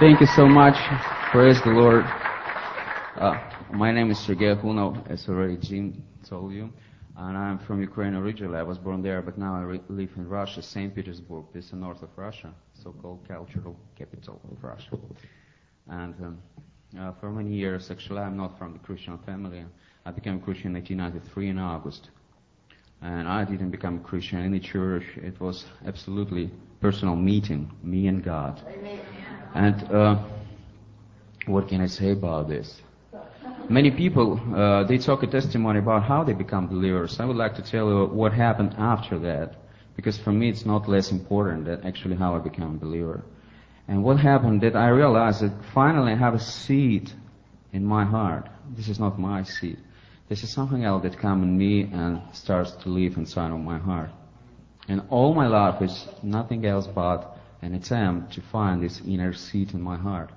Thank 0.00 0.22
you 0.22 0.26
so 0.28 0.48
much. 0.48 0.76
Praise 1.30 1.60
the 1.62 1.72
Lord. 1.72 2.06
Uh, 3.16 3.38
my 3.70 3.92
name 3.92 4.10
is 4.10 4.18
Sergei 4.18 4.54
Huno, 4.54 5.06
as 5.10 5.28
already 5.28 5.58
Jim 5.58 6.02
told 6.26 6.54
you, 6.54 6.70
and 7.18 7.36
I'm 7.36 7.58
from 7.58 7.82
Ukraine 7.82 8.14
originally. 8.14 8.56
I 8.56 8.62
was 8.62 8.78
born 8.78 9.02
there, 9.02 9.20
but 9.20 9.36
now 9.36 9.54
I 9.54 9.60
re- 9.60 9.80
live 9.90 10.08
in 10.16 10.26
Russia, 10.26 10.62
St. 10.62 10.94
Petersburg. 10.94 11.44
This 11.52 11.66
is 11.66 11.72
the 11.72 11.76
north 11.76 12.02
of 12.02 12.08
Russia, 12.16 12.50
so-called 12.82 13.28
cultural 13.28 13.76
capital 13.94 14.40
of 14.50 14.64
Russia. 14.64 14.96
And 15.88 16.14
um, 16.24 16.38
uh, 16.98 17.12
for 17.20 17.30
many 17.30 17.54
years, 17.54 17.90
actually, 17.90 18.20
I'm 18.20 18.38
not 18.38 18.56
from 18.56 18.72
the 18.72 18.78
Christian 18.78 19.18
family. 19.26 19.66
I 20.06 20.12
became 20.12 20.36
a 20.36 20.40
Christian 20.40 20.68
in 20.68 20.76
1993 20.76 21.48
in 21.50 21.58
August. 21.58 22.08
And 23.02 23.28
I 23.28 23.44
didn't 23.44 23.70
become 23.70 23.96
a 23.96 24.00
Christian 24.08 24.40
in 24.40 24.52
the 24.52 24.60
church. 24.60 25.04
It 25.16 25.38
was 25.40 25.66
absolutely 25.84 26.50
personal 26.80 27.16
meeting, 27.16 27.70
me 27.82 28.06
and 28.06 28.24
God. 28.24 28.62
And 29.54 29.90
uh, 29.90 30.22
what 31.46 31.68
can 31.68 31.80
I 31.80 31.86
say 31.86 32.12
about 32.12 32.48
this? 32.48 32.80
Many 33.68 33.90
people 33.90 34.40
uh, 34.54 34.84
they 34.84 34.98
talk 34.98 35.22
a 35.22 35.26
testimony 35.26 35.78
about 35.78 36.02
how 36.02 36.24
they 36.24 36.32
become 36.32 36.66
believers. 36.66 37.20
I 37.20 37.24
would 37.24 37.36
like 37.36 37.54
to 37.56 37.62
tell 37.62 37.88
you 37.88 38.06
what 38.06 38.32
happened 38.32 38.74
after 38.78 39.18
that, 39.20 39.56
because 39.96 40.18
for 40.18 40.32
me 40.32 40.48
it's 40.48 40.66
not 40.66 40.88
less 40.88 41.10
important 41.10 41.64
than 41.66 41.84
actually 41.86 42.16
how 42.16 42.34
I 42.34 42.38
became 42.38 42.74
a 42.74 42.78
believer. 42.78 43.22
And 43.88 44.04
what 44.04 44.18
happened 44.18 44.60
that 44.62 44.76
I 44.76 44.88
realized 44.88 45.42
that 45.42 45.52
finally 45.74 46.12
I 46.12 46.16
have 46.16 46.34
a 46.34 46.38
seed 46.38 47.12
in 47.72 47.84
my 47.84 48.04
heart. 48.04 48.48
This 48.76 48.88
is 48.88 48.98
not 49.00 49.18
my 49.18 49.42
seed. 49.42 49.78
This 50.28 50.44
is 50.44 50.52
something 50.52 50.84
else 50.84 51.02
that 51.02 51.18
comes 51.18 51.42
in 51.42 51.58
me 51.58 51.82
and 51.82 52.22
starts 52.32 52.70
to 52.82 52.88
live 52.88 53.16
inside 53.16 53.50
of 53.50 53.58
my 53.58 53.78
heart. 53.78 54.10
And 54.88 55.02
all 55.10 55.34
my 55.34 55.48
life 55.48 55.82
is 55.82 56.06
nothing 56.22 56.66
else 56.66 56.86
but 56.86 57.29
an 57.62 57.74
attempt 57.74 58.32
to 58.34 58.40
find 58.40 58.82
this 58.82 59.00
inner 59.06 59.32
seat 59.32 59.74
in 59.74 59.82
my 59.82 59.96
heart. 59.96 60.30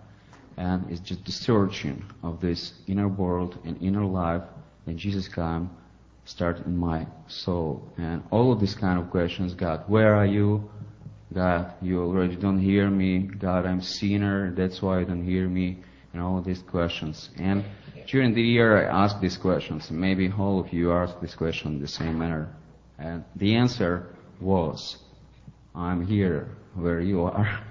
And 0.57 0.89
it's 0.92 1.01
just 1.01 1.25
the 1.25 1.31
searching 1.31 2.03
of 2.21 2.42
this 2.42 2.74
inner 2.88 3.07
world 3.07 3.57
and 3.65 3.81
inner 3.81 4.06
life 4.06 4.44
and 4.86 4.98
Jesus 4.98 5.27
came 5.27 5.69
start 6.25 6.65
in 6.65 6.77
my 6.77 7.06
soul. 7.27 7.88
And 7.98 8.24
all 8.31 8.51
of 8.51 8.59
these 8.59 8.75
kind 8.75 9.00
of 9.00 9.09
questions, 9.12 9.53
God, 9.53 9.83
where 9.88 10.15
are 10.15 10.25
you? 10.25 10.69
God, 11.33 11.74
you 11.81 12.01
already 12.01 12.36
don't 12.36 12.59
hear 12.59 12.89
me. 12.89 13.19
God, 13.19 13.65
I'm 13.65 13.81
sinner. 13.81 14.51
That's 14.51 14.81
why 14.81 15.00
you 15.00 15.06
don't 15.06 15.24
hear 15.24 15.48
me. 15.48 15.80
And 16.13 16.21
all 16.21 16.42
these 16.42 16.62
questions. 16.62 17.30
And 17.38 17.65
during 18.07 18.33
the 18.33 18.42
year, 18.42 18.86
I 18.88 19.03
asked 19.03 19.19
these 19.19 19.38
questions. 19.38 19.89
Maybe 19.89 20.31
all 20.31 20.59
of 20.59 20.71
you 20.71 20.94
asked 20.94 21.19
this 21.21 21.33
question 21.33 21.74
in 21.74 21.81
the 21.81 21.88
same 21.88 22.19
manner. 22.19 22.53
And 23.00 23.24
the 23.36 23.56
answer 23.56 24.15
was, 24.39 24.98
I'm 25.74 26.06
here 26.06 26.56
where 26.75 27.00
you 27.00 27.24
are. 27.24 27.64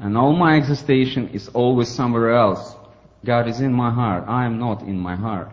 and 0.00 0.16
all 0.16 0.32
my 0.32 0.56
existence 0.56 1.30
is 1.32 1.48
always 1.48 1.88
somewhere 1.88 2.34
else. 2.34 2.74
God 3.24 3.48
is 3.48 3.60
in 3.60 3.72
my 3.72 3.90
heart. 3.90 4.24
I 4.26 4.44
am 4.44 4.58
not 4.58 4.82
in 4.82 4.98
my 4.98 5.16
heart. 5.16 5.50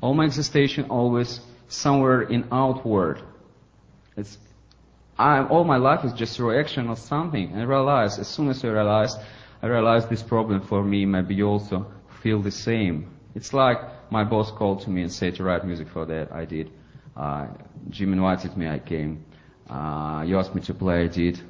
All 0.00 0.14
my 0.14 0.26
existence 0.26 0.86
always 0.90 1.40
somewhere 1.68 2.22
in 2.22 2.46
outward. 2.52 3.22
It's, 4.16 4.36
I, 5.18 5.44
all 5.44 5.64
my 5.64 5.76
life 5.76 6.04
is 6.04 6.12
just 6.12 6.38
a 6.38 6.44
reaction 6.44 6.88
of 6.88 6.98
something. 6.98 7.54
I 7.56 7.62
realize, 7.62 8.18
as 8.18 8.28
soon 8.28 8.48
as 8.48 8.64
I 8.64 8.68
realize, 8.68 9.16
I 9.62 9.66
realize 9.66 10.06
this 10.08 10.22
problem 10.22 10.60
for 10.60 10.82
me, 10.82 11.06
maybe 11.06 11.34
you 11.34 11.46
also 11.46 11.86
feel 12.22 12.42
the 12.42 12.50
same. 12.50 13.10
It's 13.34 13.52
like 13.52 13.78
my 14.10 14.24
boss 14.24 14.50
called 14.50 14.82
to 14.82 14.90
me 14.90 15.02
and 15.02 15.12
said 15.12 15.36
to 15.36 15.44
write 15.44 15.64
music 15.64 15.88
for 15.88 16.04
that. 16.06 16.32
I 16.32 16.44
did. 16.44 16.70
Uh, 17.16 17.46
Jim 17.90 18.12
invited 18.12 18.56
me, 18.56 18.68
I 18.68 18.78
came. 18.78 19.24
Uh, 19.68 20.24
you 20.26 20.38
asked 20.38 20.54
me 20.54 20.60
to 20.62 20.74
play, 20.74 21.04
I 21.04 21.06
did. 21.08 21.40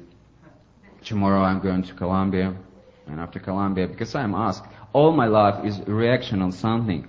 Tomorrow 1.05 1.43
I'm 1.43 1.59
going 1.59 1.83
to 1.83 1.93
Colombia, 1.93 2.55
and 3.05 3.19
after 3.19 3.39
Colombia, 3.39 3.87
because 3.87 4.15
I'm 4.15 4.33
asked, 4.33 4.63
all 4.91 5.11
my 5.11 5.27
life 5.27 5.63
is 5.63 5.79
reaction 5.87 6.41
on 6.41 6.51
something. 6.51 7.07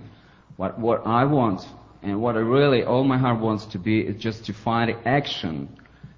What, 0.55 0.79
what 0.79 1.07
I 1.07 1.25
want, 1.25 1.65
and 2.03 2.21
what 2.21 2.35
I 2.35 2.41
really, 2.41 2.83
all 2.83 3.03
my 3.03 3.17
heart 3.17 3.39
wants 3.39 3.65
to 3.67 3.79
be, 3.79 4.01
is 4.01 4.21
just 4.21 4.45
to 4.45 4.53
find 4.53 4.95
action 5.05 5.75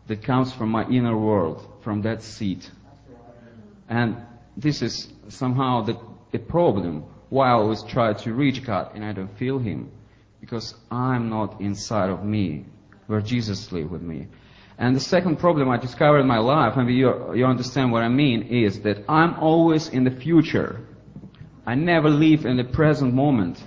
that 0.08 0.24
comes 0.24 0.52
from 0.52 0.70
my 0.70 0.86
inner 0.90 1.18
world, 1.18 1.66
from 1.82 2.02
that 2.02 2.22
seat. 2.22 2.70
And 3.88 4.18
this 4.58 4.82
is 4.82 5.08
somehow 5.30 5.84
the, 5.84 5.98
the 6.32 6.40
problem 6.40 7.06
why 7.30 7.48
I 7.48 7.52
always 7.52 7.82
try 7.84 8.12
to 8.14 8.34
reach 8.34 8.66
God 8.66 8.92
and 8.94 9.06
I 9.06 9.14
don't 9.14 9.38
feel 9.38 9.58
Him. 9.58 9.92
Because 10.42 10.76
I'm 10.92 11.30
not 11.30 11.62
inside 11.62 12.10
of 12.10 12.26
me, 12.26 12.66
where 13.08 13.22
Jesus 13.22 13.72
lives 13.72 13.90
with 13.90 14.02
me. 14.02 14.28
And 14.80 14.96
the 14.96 15.02
second 15.02 15.40
problem 15.40 15.70
I 15.70 15.76
discovered 15.76 16.20
in 16.20 16.28
my 16.28 16.38
life, 16.38 16.78
and 16.78 16.90
you, 16.90 17.36
you 17.36 17.46
understand 17.46 17.92
what 17.92 18.02
I 18.02 18.08
mean, 18.08 18.44
is 18.44 18.80
that 18.82 19.04
I'm 19.10 19.34
always 19.36 19.90
in 19.90 20.06
the 20.06 20.12
future. 20.12 20.80
I 21.66 21.76
never 21.76 22.10
live 22.10 22.46
in 22.46 22.56
the 22.56 22.64
present 22.64 23.14
moment. 23.14 23.62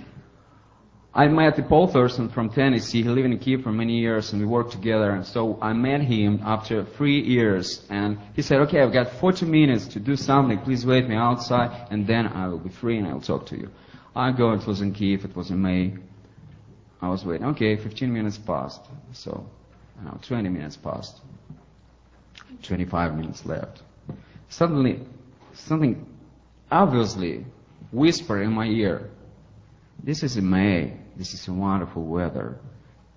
I 1.13 1.27
met 1.27 1.69
Paul 1.69 1.85
Thurston 1.85 2.29
from 2.29 2.49
Tennessee. 2.49 3.03
He 3.03 3.09
lived 3.09 3.27
in 3.27 3.37
Kiev 3.37 3.61
for 3.61 3.71
many 3.71 3.99
years 3.99 4.33
and 4.33 4.41
we 4.41 4.47
worked 4.47 4.71
together. 4.71 5.11
And 5.11 5.23
so 5.23 5.59
I 5.61 5.73
met 5.73 6.01
him 6.01 6.41
after 6.43 6.83
three 6.83 7.21
years 7.21 7.85
and 7.91 8.17
he 8.35 8.41
said, 8.41 8.61
okay, 8.61 8.81
I've 8.81 8.91
got 8.91 9.11
40 9.11 9.45
minutes 9.45 9.85
to 9.89 9.99
do 9.99 10.15
something. 10.15 10.57
Please 10.61 10.83
wait 10.83 11.07
me 11.07 11.15
outside 11.15 11.89
and 11.91 12.07
then 12.07 12.25
I 12.25 12.47
will 12.47 12.57
be 12.57 12.71
free 12.71 12.97
and 12.97 13.07
I'll 13.07 13.21
talk 13.21 13.45
to 13.47 13.55
you. 13.55 13.69
I 14.15 14.31
go, 14.31 14.53
it 14.53 14.65
was 14.65 14.81
in 14.81 14.93
Kiev, 14.93 15.25
it 15.25 15.35
was 15.35 15.51
in 15.51 15.61
May. 15.61 15.93
I 16.99 17.09
was 17.09 17.23
waiting. 17.23 17.45
Okay, 17.49 17.75
15 17.75 18.11
minutes 18.11 18.39
passed. 18.39 18.81
So, 19.11 19.45
now 20.01 20.19
20 20.21 20.49
minutes 20.49 20.77
passed. 20.77 21.21
25 22.63 23.15
minutes 23.15 23.45
left. 23.45 23.81
Suddenly, 24.49 25.01
something 25.53 26.05
obviously 26.71 27.45
whispered 27.91 28.41
in 28.41 28.51
my 28.51 28.65
ear. 28.65 29.09
This 30.03 30.23
is 30.23 30.37
May. 30.37 30.97
This 31.15 31.33
is 31.33 31.47
wonderful 31.47 32.03
weather. 32.03 32.57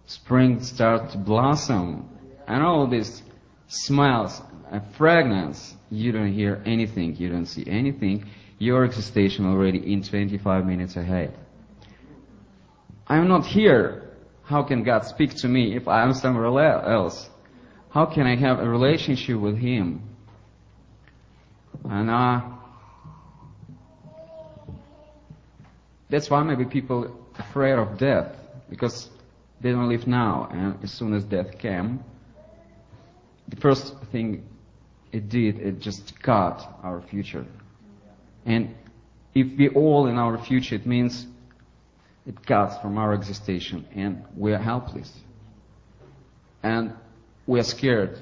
Spring 0.06 0.62
starts 0.62 1.12
to 1.12 1.18
blossom 1.18 2.08
and 2.46 2.62
all 2.62 2.86
these 2.86 3.22
smells 3.68 4.40
and 4.70 4.82
fragrance. 4.96 5.74
You 5.90 6.12
don't 6.12 6.32
hear 6.32 6.62
anything. 6.64 7.16
You 7.16 7.28
don't 7.30 7.46
see 7.46 7.64
anything. 7.66 8.26
Your 8.58 8.84
existence 8.84 9.40
already 9.40 9.92
in 9.92 10.02
25 10.02 10.64
minutes 10.64 10.96
ahead. 10.96 11.36
I'm 13.06 13.28
not 13.28 13.46
here. 13.46 14.05
How 14.46 14.62
can 14.62 14.84
God 14.84 15.04
speak 15.04 15.34
to 15.36 15.48
me 15.48 15.74
if 15.74 15.88
I 15.88 16.04
am 16.04 16.14
somewhere 16.14 16.46
else? 16.46 17.28
How 17.90 18.06
can 18.06 18.26
I 18.26 18.36
have 18.36 18.60
a 18.60 18.68
relationship 18.68 19.38
with 19.40 19.58
Him? 19.58 20.02
And 21.84 22.08
uh, 22.08 22.40
that's 26.08 26.30
why 26.30 26.44
maybe 26.44 26.64
people 26.64 27.06
are 27.06 27.40
afraid 27.40 27.72
of 27.72 27.98
death 27.98 28.36
because 28.70 29.10
they 29.60 29.72
don't 29.72 29.88
live 29.88 30.06
now. 30.06 30.48
And 30.52 30.82
as 30.84 30.92
soon 30.92 31.14
as 31.14 31.24
death 31.24 31.58
came, 31.58 32.04
the 33.48 33.56
first 33.56 33.94
thing 34.12 34.46
it 35.10 35.28
did, 35.28 35.58
it 35.58 35.80
just 35.80 36.20
cut 36.22 36.62
our 36.84 37.02
future. 37.02 37.44
And 38.44 38.74
if 39.34 39.58
we 39.58 39.70
all 39.70 40.06
in 40.06 40.18
our 40.18 40.38
future, 40.38 40.76
it 40.76 40.86
means 40.86 41.26
it 42.26 42.44
cuts 42.44 42.76
from 42.78 42.98
our 42.98 43.14
existence 43.14 43.72
and 43.94 44.24
we 44.36 44.52
are 44.52 44.58
helpless. 44.58 45.12
And 46.62 46.92
we 47.46 47.60
are 47.60 47.64
scared. 47.64 48.18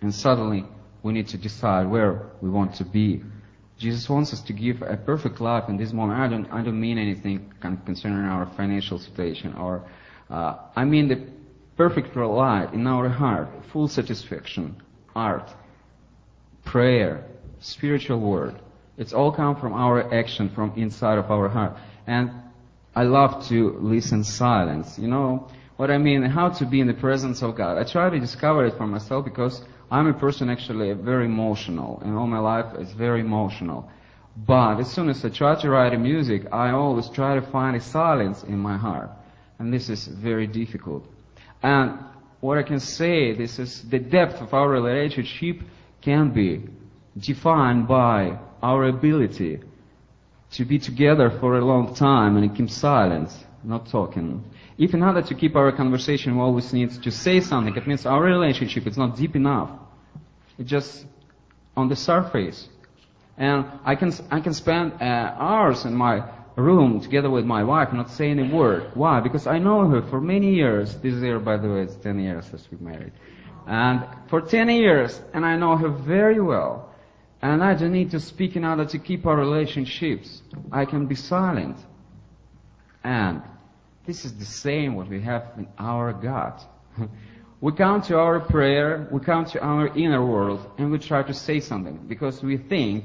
And 0.00 0.14
suddenly 0.14 0.64
we 1.02 1.12
need 1.12 1.28
to 1.28 1.38
decide 1.38 1.88
where 1.88 2.30
we 2.40 2.48
want 2.48 2.74
to 2.76 2.84
be. 2.84 3.22
Jesus 3.78 4.08
wants 4.08 4.32
us 4.32 4.40
to 4.42 4.52
give 4.52 4.82
a 4.82 4.96
perfect 4.96 5.40
life 5.40 5.68
in 5.68 5.76
this 5.76 5.92
moment. 5.92 6.20
I 6.20 6.28
don't, 6.28 6.46
I 6.52 6.62
don't 6.62 6.80
mean 6.80 6.98
anything 6.98 7.52
concerning 7.60 8.24
our 8.24 8.46
financial 8.56 8.98
situation 8.98 9.54
or, 9.54 9.84
uh, 10.30 10.56
I 10.76 10.84
mean 10.84 11.08
the 11.08 11.26
perfect 11.76 12.14
life 12.16 12.72
in 12.72 12.86
our 12.86 13.08
heart, 13.08 13.48
full 13.72 13.88
satisfaction, 13.88 14.80
art, 15.14 15.48
prayer, 16.64 17.24
spiritual 17.60 18.20
word. 18.20 18.60
It's 18.96 19.12
all 19.12 19.32
come 19.32 19.56
from 19.56 19.72
our 19.72 20.12
action, 20.12 20.50
from 20.50 20.72
inside 20.76 21.18
of 21.18 21.30
our 21.30 21.48
heart. 21.48 21.76
I 22.98 23.04
love 23.04 23.46
to 23.46 23.78
listen 23.78 24.24
silence. 24.24 24.98
You 24.98 25.06
know 25.06 25.46
what 25.76 25.88
I 25.88 25.98
mean? 25.98 26.22
How 26.22 26.48
to 26.48 26.66
be 26.66 26.80
in 26.80 26.88
the 26.88 26.94
presence 26.94 27.44
of 27.44 27.54
God. 27.54 27.78
I 27.78 27.84
try 27.84 28.10
to 28.10 28.18
discover 28.18 28.66
it 28.66 28.76
for 28.76 28.88
myself 28.88 29.24
because 29.24 29.62
I'm 29.88 30.08
a 30.08 30.12
person 30.12 30.50
actually 30.50 30.92
very 30.94 31.26
emotional, 31.26 32.02
and 32.04 32.16
all 32.16 32.26
my 32.26 32.40
life 32.40 32.66
is 32.80 32.90
very 32.90 33.20
emotional. 33.20 33.88
But 34.36 34.80
as 34.80 34.90
soon 34.90 35.08
as 35.10 35.24
I 35.24 35.28
try 35.28 35.54
to 35.60 35.70
write 35.70 35.94
a 35.94 35.96
music, 35.96 36.46
I 36.50 36.72
always 36.72 37.08
try 37.08 37.36
to 37.36 37.42
find 37.52 37.76
a 37.76 37.80
silence 37.80 38.42
in 38.42 38.58
my 38.58 38.76
heart. 38.76 39.10
And 39.60 39.72
this 39.72 39.88
is 39.88 40.08
very 40.08 40.48
difficult. 40.48 41.06
And 41.62 42.00
what 42.40 42.58
I 42.58 42.64
can 42.64 42.80
say, 42.80 43.32
this 43.32 43.60
is 43.60 43.88
the 43.88 44.00
depth 44.00 44.42
of 44.42 44.52
our 44.54 44.68
relationship 44.68 45.60
can 46.00 46.30
be 46.30 46.64
defined 47.16 47.86
by 47.86 48.40
our 48.60 48.88
ability 48.88 49.60
to 50.52 50.64
be 50.64 50.78
together 50.78 51.30
for 51.30 51.58
a 51.58 51.64
long 51.64 51.94
time 51.94 52.36
and 52.36 52.56
keep 52.56 52.70
silence, 52.70 53.44
not 53.64 53.88
talking. 53.88 54.44
If 54.78 54.94
in 54.94 55.02
order 55.02 55.22
to 55.22 55.34
keep 55.34 55.56
our 55.56 55.72
conversation, 55.72 56.36
we 56.36 56.42
always 56.42 56.72
need 56.72 56.90
to 57.02 57.10
say 57.10 57.40
something. 57.40 57.74
It 57.76 57.86
means 57.86 58.06
our 58.06 58.22
relationship 58.22 58.86
is 58.86 58.96
not 58.96 59.16
deep 59.16 59.36
enough. 59.36 59.70
It's 60.58 60.70
just 60.70 61.04
on 61.76 61.88
the 61.88 61.96
surface. 61.96 62.68
And 63.36 63.66
I 63.84 63.94
can, 63.94 64.12
I 64.30 64.40
can 64.40 64.54
spend 64.54 64.94
uh, 65.00 65.04
hours 65.38 65.84
in 65.84 65.94
my 65.94 66.24
room 66.56 67.00
together 67.00 67.30
with 67.30 67.44
my 67.44 67.62
wife 67.62 67.92
not 67.92 68.10
say 68.10 68.30
any 68.30 68.42
word. 68.42 68.90
Why? 68.94 69.20
Because 69.20 69.46
I 69.46 69.58
know 69.58 69.88
her 69.88 70.02
for 70.02 70.20
many 70.20 70.54
years. 70.54 70.96
This 70.96 71.14
year, 71.14 71.38
by 71.38 71.56
the 71.56 71.68
way, 71.68 71.82
it's 71.82 71.94
10 71.96 72.18
years 72.18 72.46
since 72.46 72.66
we 72.70 72.78
married. 72.78 73.12
And 73.66 74.04
for 74.28 74.40
10 74.40 74.68
years, 74.70 75.20
and 75.34 75.44
I 75.44 75.56
know 75.56 75.76
her 75.76 75.88
very 75.88 76.40
well. 76.40 76.87
And 77.40 77.62
I 77.62 77.74
don't 77.74 77.92
need 77.92 78.10
to 78.10 78.20
speak 78.20 78.56
in 78.56 78.64
order 78.64 78.84
to 78.84 78.98
keep 78.98 79.24
our 79.26 79.36
relationships. 79.36 80.42
I 80.72 80.84
can 80.84 81.06
be 81.06 81.14
silent. 81.14 81.76
And 83.04 83.42
this 84.06 84.24
is 84.24 84.34
the 84.34 84.44
same 84.44 84.96
what 84.96 85.08
we 85.08 85.20
have 85.22 85.52
in 85.56 85.68
our 85.78 86.12
God. 86.12 86.60
we 87.60 87.72
come 87.72 88.02
to 88.02 88.18
our 88.18 88.40
prayer, 88.40 89.08
we 89.12 89.20
come 89.20 89.44
to 89.46 89.60
our 89.62 89.96
inner 89.96 90.24
world, 90.24 90.68
and 90.78 90.90
we 90.90 90.98
try 90.98 91.22
to 91.22 91.34
say 91.34 91.60
something 91.60 92.06
because 92.08 92.42
we 92.42 92.56
think 92.56 93.04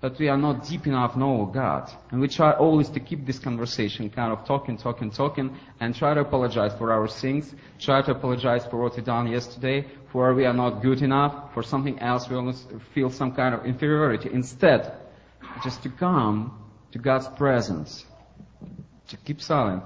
that 0.00 0.18
we 0.18 0.28
are 0.28 0.36
not 0.36 0.66
deep 0.66 0.86
enough 0.86 1.14
know 1.14 1.50
God. 1.52 1.90
And 2.10 2.20
we 2.20 2.28
try 2.28 2.52
always 2.52 2.88
to 2.90 3.00
keep 3.00 3.26
this 3.26 3.38
conversation 3.38 4.08
kind 4.08 4.32
of 4.32 4.46
talking, 4.46 4.78
talking, 4.78 5.10
talking, 5.10 5.54
and 5.78 5.94
try 5.94 6.14
to 6.14 6.20
apologize 6.20 6.72
for 6.78 6.90
our 6.92 7.06
sins, 7.06 7.54
try 7.78 8.00
to 8.02 8.12
apologize 8.12 8.64
for 8.66 8.78
what 8.82 8.96
we 8.96 9.02
done 9.02 9.26
yesterday, 9.28 9.86
for 10.12 10.34
we 10.34 10.44
are 10.44 10.52
not 10.52 10.82
good 10.82 11.02
enough, 11.02 11.54
for 11.54 11.62
something 11.62 11.98
else 12.00 12.28
we 12.28 12.36
almost 12.36 12.68
feel 12.94 13.10
some 13.10 13.32
kind 13.32 13.54
of 13.54 13.64
inferiority. 13.64 14.28
Instead, 14.32 14.92
just 15.62 15.82
to 15.82 15.88
come 15.88 16.58
to 16.92 16.98
God's 16.98 17.28
presence, 17.28 18.04
to 19.08 19.16
keep 19.18 19.40
silent, 19.40 19.82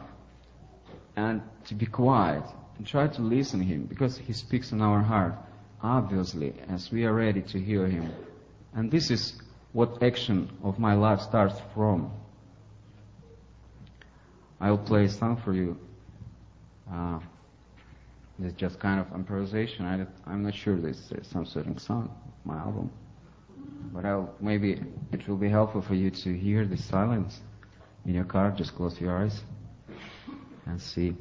and 1.16 1.42
to 1.66 1.74
be 1.74 1.86
quiet, 1.86 2.44
and 2.78 2.86
try 2.86 3.06
to 3.06 3.22
listen 3.22 3.60
to 3.60 3.64
Him, 3.64 3.84
because 3.84 4.16
He 4.16 4.32
speaks 4.32 4.72
in 4.72 4.80
our 4.80 5.02
heart, 5.02 5.34
obviously, 5.82 6.54
as 6.68 6.90
we 6.90 7.04
are 7.04 7.12
ready 7.12 7.42
to 7.42 7.60
hear 7.60 7.86
Him. 7.86 8.12
And 8.74 8.90
this 8.90 9.10
is 9.10 9.34
what 9.72 10.02
action 10.02 10.50
of 10.62 10.78
my 10.78 10.94
life 10.94 11.20
starts 11.20 11.60
from. 11.74 12.10
I'll 14.60 14.78
play 14.78 15.04
a 15.04 15.08
song 15.10 15.36
for 15.44 15.52
you. 15.52 15.76
Uh, 16.90 17.18
it's 18.42 18.54
just 18.56 18.80
kind 18.80 19.00
of 19.00 19.06
improvisation. 19.14 19.84
I, 19.86 20.32
am 20.32 20.42
not 20.42 20.54
sure 20.54 20.76
this 20.76 21.12
is 21.12 21.26
some 21.28 21.46
certain 21.46 21.78
song, 21.78 22.10
my 22.44 22.56
album. 22.56 22.90
But 23.92 24.04
I'll, 24.04 24.34
maybe 24.40 24.82
it 25.12 25.28
will 25.28 25.36
be 25.36 25.48
helpful 25.48 25.82
for 25.82 25.94
you 25.94 26.10
to 26.10 26.36
hear 26.36 26.66
the 26.66 26.76
silence 26.76 27.40
in 28.06 28.14
your 28.14 28.24
car. 28.24 28.50
Just 28.50 28.74
close 28.74 29.00
your 29.00 29.16
eyes 29.16 29.40
and 30.66 30.80
see. 30.80 31.14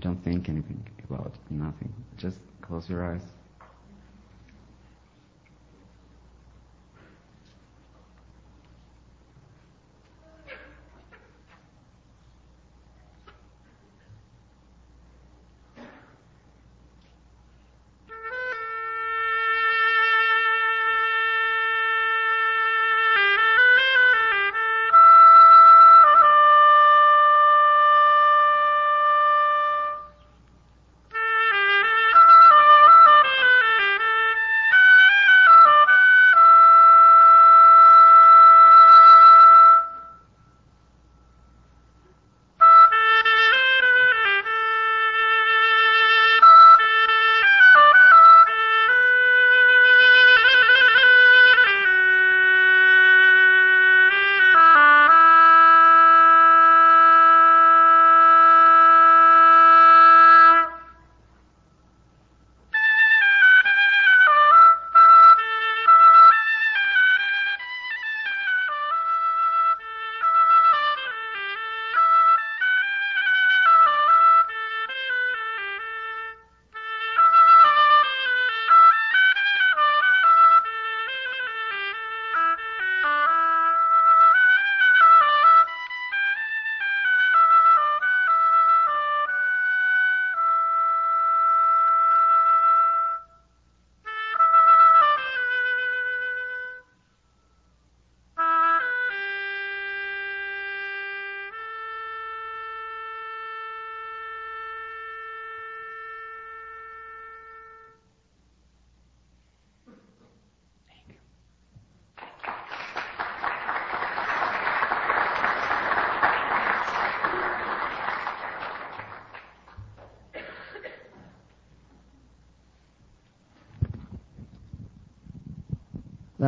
Don't 0.00 0.22
think 0.22 0.48
anything 0.48 0.86
about 1.08 1.32
nothing. 1.50 1.92
Just 2.16 2.38
close 2.62 2.88
your 2.88 3.04
eyes. 3.04 3.22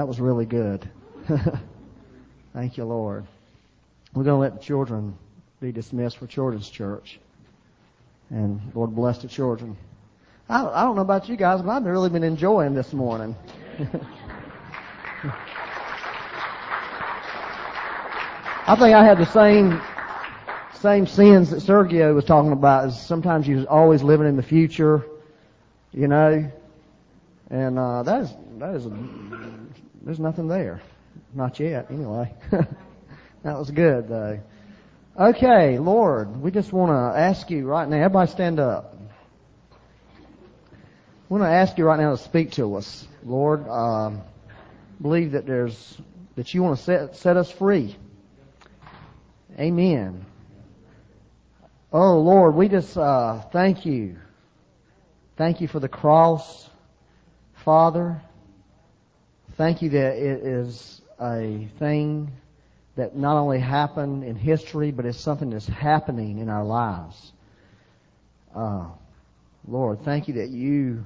That 0.02 0.09
was 0.09 0.18
really 0.18 0.47
good. 0.47 0.90
Thank 2.52 2.76
you, 2.76 2.85
Lord. 2.85 3.25
We're 4.12 4.25
going 4.25 4.35
to 4.35 4.40
let 4.40 4.59
the 4.59 4.61
children 4.61 5.16
be 5.61 5.71
dismissed 5.71 6.18
for 6.18 6.26
Children's 6.26 6.68
Church. 6.68 7.21
And 8.28 8.61
Lord 8.75 8.97
bless 8.97 9.18
the 9.18 9.28
children. 9.28 9.76
I, 10.49 10.66
I 10.66 10.82
don't 10.82 10.97
know 10.97 11.02
about 11.02 11.28
you 11.28 11.37
guys, 11.37 11.62
but 11.62 11.71
I've 11.71 11.85
really 11.85 12.11
been 12.11 12.25
enjoying 12.25 12.75
this 12.75 12.92
morning. 12.92 13.37
I 18.66 18.75
think 18.75 18.97
I 18.97 19.04
had 19.04 19.18
the 19.18 19.26
same 19.26 19.80
same 20.80 21.06
sins 21.06 21.50
that 21.50 21.61
Sergio 21.61 22.12
was 22.12 22.25
talking 22.25 22.50
about. 22.50 22.88
Is 22.88 23.00
sometimes 23.00 23.47
you're 23.47 23.71
always 23.71 24.02
living 24.02 24.26
in 24.26 24.35
the 24.35 24.42
future, 24.42 25.06
you 25.92 26.09
know, 26.09 26.50
and 27.50 27.78
uh, 27.78 28.02
that 28.02 28.23
is 28.23 28.35
that 28.59 28.75
is 28.75 28.87
a 28.87 29.62
there's 30.04 30.21
nothing 30.21 30.49
there. 30.49 30.82
Not 31.35 31.61
yet, 31.61 31.90
anyway. 31.90 32.35
that 32.50 33.59
was 33.59 33.71
good, 33.71 34.09
though. 34.09 34.40
Okay, 35.18 35.78
Lord, 35.78 36.40
we 36.40 36.50
just 36.50 36.73
want 36.73 36.90
to 36.90 37.18
ask 37.18 37.50
you 37.50 37.66
right 37.66 37.88
now. 37.88 37.97
Everybody 37.97 38.30
stand 38.30 38.59
up. 38.59 38.97
We 41.28 41.38
want 41.38 41.50
to 41.50 41.54
ask 41.54 41.78
you 41.78 41.85
right 41.85 41.99
now 41.99 42.11
to 42.11 42.18
speak 42.18 42.52
to 42.52 42.76
us, 42.76 43.06
Lord. 43.23 43.68
Um, 43.68 44.23
believe 45.00 45.32
that 45.32 45.47
there's 45.47 45.99
that 46.37 46.54
you 46.54 46.62
want 46.62 46.78
to 46.78 46.85
set 46.85 47.16
set 47.16 47.37
us 47.37 47.50
free. 47.50 47.97
Amen. 49.59 50.25
Oh 51.92 52.18
Lord, 52.18 52.54
we 52.54 52.68
just 52.68 52.97
uh, 52.97 53.40
thank 53.52 53.85
you. 53.85 54.16
Thank 55.37 55.61
you 55.61 55.68
for 55.68 55.80
the 55.80 55.88
cross, 55.88 56.68
Father. 57.64 58.23
Thank 59.56 59.82
you 59.82 59.90
that 59.90 60.16
it 60.16 60.44
is 60.44 61.02
a 61.21 61.68
thing 61.78 62.32
that 62.97 63.14
not 63.14 63.37
only 63.37 63.59
happened 63.59 64.25
in 64.25 64.35
history, 64.35 64.90
but 64.90 65.04
it's 65.04 65.21
something 65.21 65.50
that's 65.50 65.66
happening 65.66 66.38
in 66.38 66.49
our 66.49 66.64
lives. 66.64 67.32
Uh, 68.54 68.87
Lord, 69.68 70.00
thank 70.04 70.28
you 70.28 70.35
that 70.35 70.49
you 70.49 71.04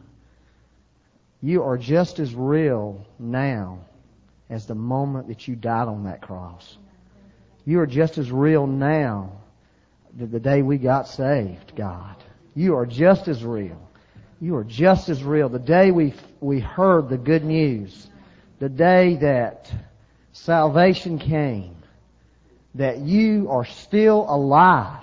you 1.43 1.63
are 1.63 1.77
just 1.77 2.19
as 2.19 2.35
real 2.35 3.05
now 3.19 3.81
as 4.49 4.67
the 4.67 4.75
moment 4.75 5.29
that 5.29 5.47
you 5.47 5.57
died 5.57 5.89
on 5.89 6.05
that 6.05 6.23
cross. 6.23 6.79
You 7.65 7.81
are 7.81 7.87
just 7.87 8.17
as 8.17 8.31
real 8.31 8.67
now 8.67 9.33
that 10.19 10.31
the 10.31 10.41
day 10.41 10.63
we 10.63 10.79
got 10.79 11.09
saved, 11.09 11.75
God. 11.77 12.17
You 12.55 12.77
are 12.77 12.87
just 12.87 13.29
as 13.29 13.45
real. 13.45 13.81
You 14.41 14.57
are 14.57 14.65
just 14.65 15.09
as 15.09 15.23
real. 15.23 15.49
The 15.49 15.59
day 15.59 15.91
we 15.91 16.15
we 16.41 16.61
heard 16.61 17.09
the 17.09 17.19
good 17.19 17.45
news 17.45 18.09
the 18.59 18.69
day 18.69 19.17
that 19.17 19.71
salvation 20.33 21.19
came, 21.19 21.77
that 22.75 22.99
you 22.99 23.49
are 23.51 23.65
still 23.65 24.27
alive. 24.29 25.03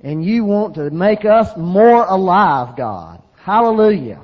And 0.00 0.24
you 0.24 0.44
want 0.44 0.74
to 0.74 0.90
make 0.90 1.24
us 1.24 1.56
more 1.56 2.04
alive, 2.04 2.76
God. 2.76 3.22
Hallelujah. 3.36 4.20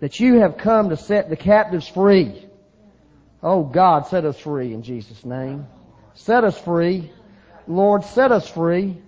That 0.00 0.20
you 0.20 0.40
have 0.40 0.58
come 0.58 0.90
to 0.90 0.96
set 0.96 1.30
the 1.30 1.36
captives 1.36 1.88
free. 1.88 2.46
Oh 3.42 3.64
God, 3.64 4.06
set 4.08 4.24
us 4.24 4.38
free 4.38 4.74
in 4.74 4.82
Jesus' 4.82 5.24
name. 5.24 5.66
Set 6.14 6.44
us 6.44 6.58
free. 6.58 7.10
Lord, 7.66 8.04
set 8.04 8.32
us 8.32 8.48
free. 8.48 8.98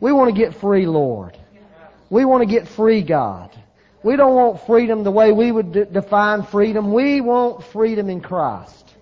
We 0.00 0.12
want 0.12 0.34
to 0.34 0.38
get 0.38 0.54
free, 0.54 0.86
Lord. 0.86 1.36
We 2.08 2.24
want 2.24 2.42
to 2.42 2.52
get 2.52 2.68
free, 2.68 3.02
God. 3.02 3.50
We 4.02 4.16
don't 4.16 4.34
want 4.34 4.66
freedom 4.66 5.04
the 5.04 5.10
way 5.10 5.32
we 5.32 5.52
would 5.52 5.72
de- 5.72 5.84
define 5.84 6.42
freedom. 6.44 6.92
We 6.92 7.20
want 7.20 7.64
freedom 7.64 8.08
in 8.08 8.20
Christ. 8.20 8.94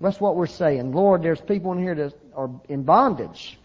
That's 0.00 0.20
what 0.20 0.36
we're 0.36 0.46
saying. 0.46 0.92
Lord, 0.92 1.22
there's 1.22 1.40
people 1.40 1.72
in 1.72 1.78
here 1.78 1.94
that 1.96 2.14
are 2.34 2.50
in 2.68 2.84
bondage. 2.84 3.58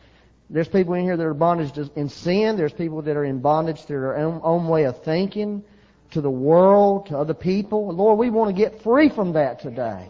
There's 0.49 0.67
people 0.67 0.95
in 0.95 1.03
here 1.03 1.15
that 1.15 1.25
are 1.25 1.33
bondage 1.33 1.77
in 1.95 2.09
sin. 2.09 2.57
There's 2.57 2.73
people 2.73 3.01
that 3.03 3.15
are 3.15 3.23
in 3.23 3.39
bondage 3.39 3.81
to 3.81 3.87
their 3.87 4.17
own, 4.17 4.41
own 4.43 4.67
way 4.67 4.85
of 4.85 5.03
thinking, 5.03 5.63
to 6.11 6.21
the 6.21 6.29
world, 6.29 7.07
to 7.07 7.17
other 7.17 7.33
people. 7.35 7.93
Lord, 7.93 8.17
we 8.17 8.29
want 8.29 8.55
to 8.55 8.59
get 8.59 8.81
free 8.81 9.09
from 9.09 9.33
that 9.33 9.59
today. 9.59 10.09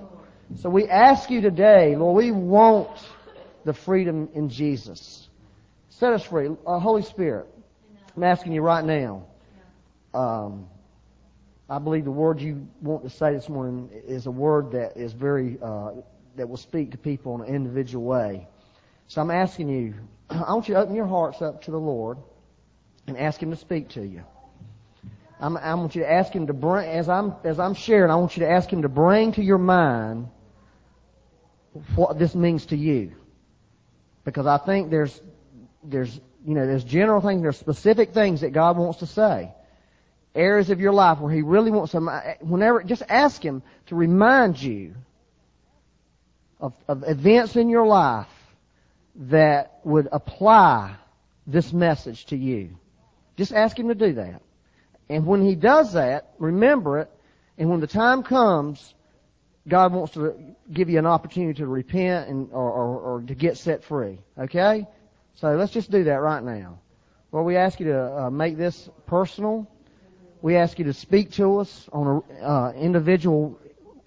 So 0.60 0.70
we 0.70 0.88
ask 0.88 1.30
you 1.30 1.42
today, 1.42 1.96
Lord, 1.96 2.16
we 2.16 2.32
want 2.32 2.90
the 3.66 3.74
freedom 3.74 4.30
in 4.34 4.50
Jesus. 4.50 5.28
Set 5.90 6.14
us 6.14 6.24
free. 6.24 6.50
Uh, 6.66 6.80
Holy 6.80 7.02
Spirit, 7.02 7.48
I'm 8.16 8.24
asking 8.24 8.54
you 8.54 8.62
right 8.62 8.84
now. 8.84 9.26
Um, 10.14 10.68
I 11.70 11.80
believe 11.80 12.04
the 12.04 12.12
word 12.12 12.42
you 12.42 12.68
want 12.82 13.04
to 13.04 13.10
say 13.10 13.34
this 13.34 13.50
morning 13.50 13.90
is 14.06 14.28
a 14.28 14.32
word 14.32 14.72
that 14.74 14.96
is 14.96 15.14
very 15.14 15.58
uh, 15.62 15.92
that 16.36 16.48
will 16.48 16.58
speak 16.58 16.92
to 16.92 16.98
people 16.98 17.42
in 17.42 17.50
an 17.50 17.56
individual 17.56 18.06
way. 18.06 18.48
So 19.08 19.22
I'm 19.22 19.32
asking 19.32 19.70
you, 19.70 19.94
I 20.30 20.54
want 20.54 20.68
you 20.68 20.76
to 20.76 20.82
open 20.82 20.96
your 20.96 21.08
hearts 21.08 21.42
up 21.42 21.64
to 21.64 21.72
the 21.72 21.80
Lord 21.80 22.18
and 23.08 23.18
ask 23.18 23.42
Him 23.42 23.52
to 23.52 23.56
speak 23.56 23.90
to 23.90 24.06
you. 24.06 24.24
I'm, 25.40 25.58
I 25.58 25.74
want 25.74 25.96
you 25.96 26.04
to 26.04 26.12
ask 26.12 26.32
Him 26.32 26.48
to 26.48 26.54
bring, 26.54 26.88
as 26.90 27.10
I'm 27.10 27.34
as 27.44 27.60
I'm 27.60 27.74
sharing, 27.74 28.12
I 28.12 28.16
want 28.16 28.38
you 28.38 28.44
to 28.44 28.50
ask 28.52 28.72
Him 28.72 28.84
to 28.84 28.90
bring 28.90 29.32
to 29.34 29.44
your 29.44 29.58
mind 29.58 30.28
what 31.96 32.20
this 32.20 32.36
means 32.36 32.68
to 32.68 32.78
you, 32.78 33.14
because 34.26 34.46
I 34.46 34.58
think 34.58 34.92
there's 34.92 35.20
there's 35.84 36.20
you 36.46 36.54
know 36.54 36.68
there's 36.68 36.84
general 36.84 37.20
things, 37.20 37.42
there's 37.42 37.58
specific 37.58 38.14
things 38.14 38.42
that 38.42 38.52
God 38.52 38.78
wants 38.78 39.00
to 39.00 39.08
say 39.08 39.52
areas 40.36 40.70
of 40.70 40.80
your 40.80 40.94
life 40.94 41.20
where 41.20 41.34
He 41.34 41.42
really 41.42 41.72
wants 41.72 41.92
to, 41.92 42.38
whenever, 42.42 42.84
just 42.84 43.04
ask 43.08 43.44
Him 43.44 43.62
to 43.88 43.96
remind 43.96 44.62
you 44.62 44.96
of, 46.60 46.74
of 46.88 47.04
events 47.08 47.56
in 47.56 47.70
your 47.70 47.86
life 47.86 48.28
that 49.16 49.80
would 49.84 50.08
apply 50.12 50.96
this 51.46 51.74
message 51.74 52.26
to 52.28 52.38
you. 52.38 52.70
Just 53.38 53.54
ask 53.54 53.78
Him 53.78 53.90
to 53.90 53.96
do 53.96 54.14
that. 54.14 54.42
And 55.10 55.26
when 55.26 55.46
He 55.46 55.56
does 55.56 55.94
that, 55.94 56.34
remember 56.40 57.00
it, 57.00 57.12
and 57.58 57.70
when 57.70 57.80
the 57.80 57.88
time 57.88 58.24
comes, 58.24 58.94
God 59.68 59.94
wants 59.94 60.14
to 60.14 60.36
give 60.72 60.90
you 60.90 61.00
an 61.00 61.06
opportunity 61.06 61.60
to 61.60 61.68
repent 61.68 62.30
and, 62.30 62.50
or, 62.52 62.72
or, 62.72 63.00
or 63.00 63.22
to 63.22 63.36
get 63.36 63.58
set 63.58 63.84
free. 63.84 64.20
Okay? 64.38 64.88
So 65.36 65.56
let's 65.56 65.72
just 65.72 65.92
do 65.92 66.06
that 66.06 66.22
right 66.22 66.44
now. 66.44 66.80
Lord, 67.32 67.46
we 67.46 67.56
ask 67.56 67.80
you 67.80 67.88
to 67.88 68.24
uh, 68.24 68.30
make 68.30 68.58
this 68.58 68.90
personal 69.06 69.68
we 70.44 70.58
ask 70.58 70.78
you 70.78 70.84
to 70.84 70.94
speak 70.94 71.32
to 71.32 71.60
us 71.60 71.90
on 71.94 72.22
an 72.30 72.44
uh, 72.44 72.74
individual, 72.76 73.58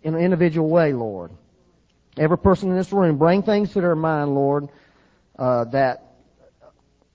in 0.02 0.14
an 0.14 0.20
individual 0.20 0.68
way, 0.68 0.92
Lord. 0.92 1.30
Every 2.18 2.36
person 2.36 2.68
in 2.68 2.76
this 2.76 2.92
room, 2.92 3.16
bring 3.16 3.42
things 3.42 3.72
to 3.72 3.80
their 3.80 3.96
mind, 3.96 4.34
Lord, 4.34 4.68
uh, 5.38 5.64
that 5.64 6.12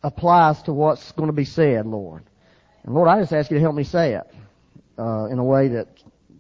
applies 0.02 0.64
to 0.64 0.74
what's 0.74 1.12
going 1.12 1.28
to 1.28 1.34
be 1.34 1.46
said, 1.46 1.86
Lord. 1.86 2.24
And 2.84 2.96
Lord, 2.96 3.08
I 3.08 3.20
just 3.20 3.32
ask 3.32 3.52
you 3.52 3.58
to 3.58 3.62
help 3.62 3.76
me 3.76 3.84
say 3.84 4.16
it 4.16 4.28
uh, 4.98 5.26
in 5.26 5.38
a 5.38 5.44
way 5.44 5.68
that 5.68 5.88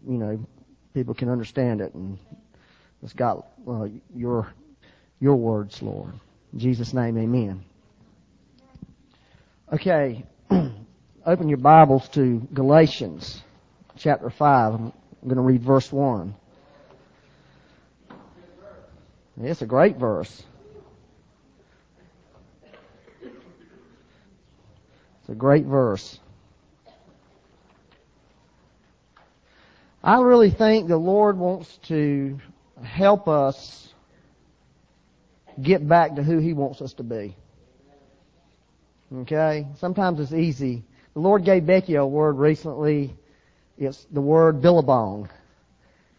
you 0.07 0.17
know 0.17 0.43
people 0.95 1.13
can 1.13 1.29
understand 1.29 1.81
it, 1.81 1.93
and 1.93 2.17
it's 3.03 3.13
got 3.13 3.45
uh, 3.69 3.85
your 4.15 4.51
your 5.19 5.35
words, 5.35 5.83
Lord. 5.83 6.13
In 6.51 6.57
Jesus' 6.59 6.95
name, 6.95 7.15
Amen. 7.19 7.63
Okay. 9.71 10.25
open 11.23 11.49
your 11.49 11.59
Bibles 11.59 12.09
to 12.09 12.41
Galatians 12.51 13.43
chapter 13.97 14.31
5. 14.31 14.73
I'm 14.73 14.91
going 15.23 15.35
to 15.35 15.41
read 15.41 15.61
verse 15.61 15.91
1. 15.91 16.33
It's 19.41 19.61
a 19.61 19.67
great 19.67 19.97
verse. 19.97 20.43
It's 23.21 25.29
a 25.29 25.35
great 25.35 25.65
verse. 25.65 26.19
I 30.03 30.21
really 30.21 30.49
think 30.49 30.87
the 30.87 30.97
Lord 30.97 31.37
wants 31.37 31.77
to 31.83 32.39
help 32.83 33.27
us 33.27 33.93
get 35.61 35.87
back 35.87 36.15
to 36.15 36.23
who 36.23 36.39
He 36.39 36.53
wants 36.53 36.81
us 36.81 36.93
to 36.93 37.03
be. 37.03 37.35
Okay? 39.13 39.67
Sometimes 39.77 40.19
it's 40.19 40.33
easy 40.33 40.83
the 41.13 41.19
Lord 41.19 41.43
gave 41.43 41.65
Becky 41.65 41.95
a 41.95 42.05
word 42.05 42.37
recently. 42.37 43.15
It's 43.77 44.05
the 44.11 44.21
word 44.21 44.61
billabong. 44.61 45.29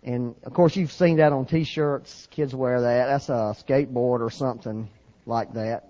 And 0.02 0.34
of 0.44 0.52
course 0.52 0.76
you've 0.76 0.92
seen 0.92 1.16
that 1.16 1.32
on 1.32 1.46
t-shirts. 1.46 2.28
Kids 2.30 2.54
wear 2.54 2.80
that. 2.80 3.06
That's 3.06 3.28
a 3.28 3.56
skateboard 3.66 4.20
or 4.20 4.30
something 4.30 4.88
like 5.26 5.52
that. 5.54 5.88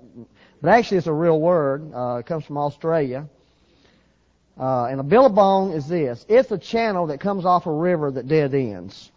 But 0.60 0.70
actually 0.70 0.98
it's 0.98 1.06
a 1.06 1.12
real 1.12 1.40
word. 1.40 1.92
Uh, 1.92 2.16
it 2.16 2.26
comes 2.26 2.44
from 2.44 2.58
Australia. 2.58 3.28
Uh, 4.60 4.84
and 4.84 5.00
a 5.00 5.02
billabong 5.02 5.72
is 5.72 5.88
this. 5.88 6.24
It's 6.28 6.50
a 6.50 6.58
channel 6.58 7.06
that 7.06 7.20
comes 7.20 7.44
off 7.44 7.66
a 7.66 7.72
river 7.72 8.10
that 8.10 8.28
dead 8.28 8.54
ends. 8.54 9.10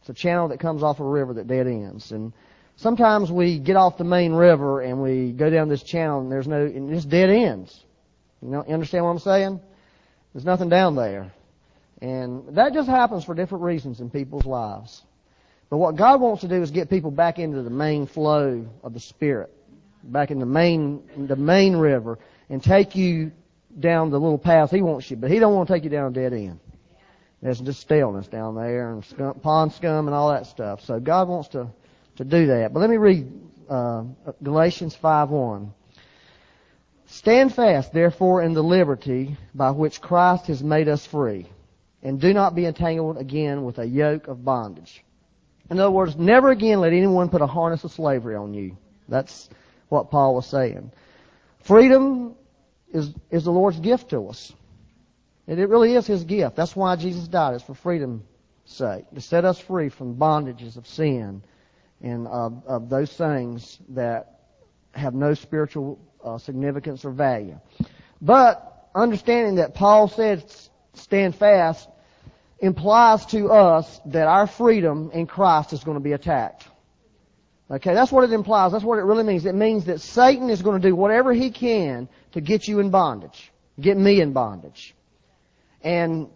It's 0.00 0.10
a 0.10 0.14
channel 0.14 0.48
that 0.48 0.58
comes 0.58 0.82
off 0.82 0.98
a 0.98 1.04
river 1.04 1.34
that 1.34 1.46
dead 1.46 1.68
ends. 1.68 2.10
And 2.10 2.32
sometimes 2.76 3.30
we 3.30 3.60
get 3.60 3.76
off 3.76 3.96
the 3.96 4.04
main 4.04 4.32
river 4.32 4.80
and 4.80 5.00
we 5.00 5.30
go 5.30 5.48
down 5.48 5.68
this 5.68 5.84
channel 5.84 6.20
and 6.20 6.32
there's 6.32 6.48
no, 6.48 6.66
and 6.66 7.08
dead 7.08 7.30
ends. 7.30 7.84
You 8.42 8.48
know, 8.48 8.64
you 8.66 8.74
understand 8.74 9.04
what 9.04 9.10
I'm 9.12 9.18
saying? 9.20 9.60
There's 10.32 10.44
nothing 10.44 10.68
down 10.68 10.96
there. 10.96 11.32
And 12.00 12.56
that 12.56 12.72
just 12.72 12.88
happens 12.88 13.24
for 13.24 13.34
different 13.34 13.64
reasons 13.64 14.00
in 14.00 14.10
people's 14.10 14.44
lives. 14.44 15.02
But 15.70 15.78
what 15.78 15.96
God 15.96 16.20
wants 16.20 16.42
to 16.42 16.48
do 16.48 16.60
is 16.60 16.70
get 16.70 16.90
people 16.90 17.10
back 17.10 17.38
into 17.38 17.62
the 17.62 17.70
main 17.70 18.06
flow 18.06 18.66
of 18.82 18.92
the 18.92 19.00
Spirit, 19.00 19.50
back 20.02 20.30
in 20.30 20.38
the 20.38 20.46
main, 20.46 21.02
the 21.16 21.36
main 21.36 21.76
river, 21.76 22.18
and 22.50 22.62
take 22.62 22.96
you 22.96 23.32
down 23.78 24.10
the 24.10 24.18
little 24.18 24.38
path 24.38 24.70
He 24.70 24.82
wants 24.82 25.10
you. 25.10 25.16
But 25.16 25.30
He 25.30 25.38
don't 25.38 25.54
want 25.54 25.68
to 25.68 25.74
take 25.74 25.84
you 25.84 25.90
down 25.90 26.10
a 26.10 26.14
dead 26.14 26.32
end. 26.32 26.58
There's 27.40 27.60
just 27.60 27.80
staleness 27.80 28.26
down 28.26 28.54
there 28.54 28.92
and 28.92 29.04
scum, 29.04 29.40
pond 29.40 29.72
scum 29.72 30.08
and 30.08 30.14
all 30.14 30.30
that 30.30 30.46
stuff. 30.46 30.80
So 30.82 31.00
God 31.00 31.28
wants 31.28 31.48
to 31.50 31.68
to 32.16 32.24
do 32.24 32.46
that. 32.46 32.72
But 32.72 32.80
let 32.80 32.90
me 32.90 32.96
read 32.96 33.32
uh, 33.68 34.04
Galatians 34.42 34.96
5:1. 35.02 35.70
Stand 37.12 37.54
fast, 37.54 37.92
therefore, 37.92 38.42
in 38.42 38.54
the 38.54 38.62
liberty 38.62 39.36
by 39.54 39.70
which 39.70 40.00
Christ 40.00 40.46
has 40.46 40.64
made 40.64 40.88
us 40.88 41.04
free, 41.04 41.46
and 42.02 42.18
do 42.18 42.32
not 42.32 42.54
be 42.54 42.64
entangled 42.64 43.18
again 43.18 43.64
with 43.64 43.78
a 43.78 43.84
yoke 43.84 44.28
of 44.28 44.42
bondage. 44.46 45.04
In 45.68 45.78
other 45.78 45.90
words, 45.90 46.16
never 46.16 46.50
again 46.50 46.80
let 46.80 46.94
anyone 46.94 47.28
put 47.28 47.42
a 47.42 47.46
harness 47.46 47.84
of 47.84 47.92
slavery 47.92 48.34
on 48.34 48.54
you. 48.54 48.78
That's 49.10 49.50
what 49.90 50.10
Paul 50.10 50.36
was 50.36 50.46
saying. 50.46 50.90
Freedom 51.64 52.34
is, 52.94 53.12
is 53.30 53.44
the 53.44 53.52
Lord's 53.52 53.78
gift 53.78 54.08
to 54.10 54.28
us. 54.28 54.50
And 55.46 55.60
it 55.60 55.68
really 55.68 55.94
is 55.94 56.06
His 56.06 56.24
gift. 56.24 56.56
That's 56.56 56.74
why 56.74 56.96
Jesus 56.96 57.28
died. 57.28 57.56
It's 57.56 57.64
for 57.64 57.74
freedom's 57.74 58.22
sake. 58.64 59.04
To 59.14 59.20
set 59.20 59.44
us 59.44 59.58
free 59.58 59.90
from 59.90 60.16
bondages 60.16 60.78
of 60.78 60.86
sin 60.86 61.42
and 62.00 62.26
of, 62.26 62.62
of 62.66 62.88
those 62.88 63.12
things 63.12 63.78
that 63.90 64.40
have 64.92 65.12
no 65.14 65.34
spiritual 65.34 65.98
uh, 66.24 66.38
significance 66.38 67.04
or 67.04 67.10
value. 67.10 67.58
But 68.20 68.88
understanding 68.94 69.56
that 69.56 69.74
Paul 69.74 70.08
said 70.08 70.44
stand 70.94 71.34
fast 71.36 71.88
implies 72.58 73.26
to 73.26 73.50
us 73.50 74.00
that 74.06 74.28
our 74.28 74.46
freedom 74.46 75.10
in 75.12 75.26
Christ 75.26 75.72
is 75.72 75.82
going 75.82 75.96
to 75.96 76.02
be 76.02 76.12
attacked. 76.12 76.68
Okay, 77.70 77.94
that's 77.94 78.12
what 78.12 78.24
it 78.24 78.32
implies. 78.32 78.72
That's 78.72 78.84
what 78.84 78.98
it 78.98 79.02
really 79.02 79.24
means. 79.24 79.46
It 79.46 79.54
means 79.54 79.86
that 79.86 80.00
Satan 80.00 80.50
is 80.50 80.62
going 80.62 80.80
to 80.80 80.88
do 80.88 80.94
whatever 80.94 81.32
he 81.32 81.50
can 81.50 82.08
to 82.32 82.40
get 82.40 82.68
you 82.68 82.80
in 82.80 82.90
bondage, 82.90 83.50
get 83.80 83.96
me 83.96 84.20
in 84.20 84.32
bondage. 84.32 84.94
And 85.82 86.28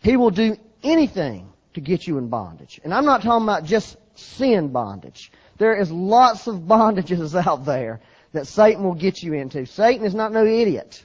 he 0.00 0.16
will 0.16 0.30
do 0.30 0.56
anything 0.82 1.52
to 1.74 1.80
get 1.80 2.06
you 2.06 2.18
in 2.18 2.28
bondage. 2.28 2.80
And 2.82 2.92
I'm 2.92 3.04
not 3.04 3.22
talking 3.22 3.44
about 3.44 3.64
just 3.64 3.96
sin 4.14 4.68
bondage. 4.68 5.30
There 5.58 5.74
is 5.74 5.90
lots 5.90 6.46
of 6.46 6.56
bondages 6.60 7.34
out 7.46 7.64
there 7.64 8.00
that 8.32 8.46
Satan 8.46 8.84
will 8.84 8.94
get 8.94 9.22
you 9.22 9.32
into. 9.34 9.66
Satan 9.66 10.04
is 10.06 10.14
not 10.14 10.32
no 10.32 10.44
idiot. 10.46 11.04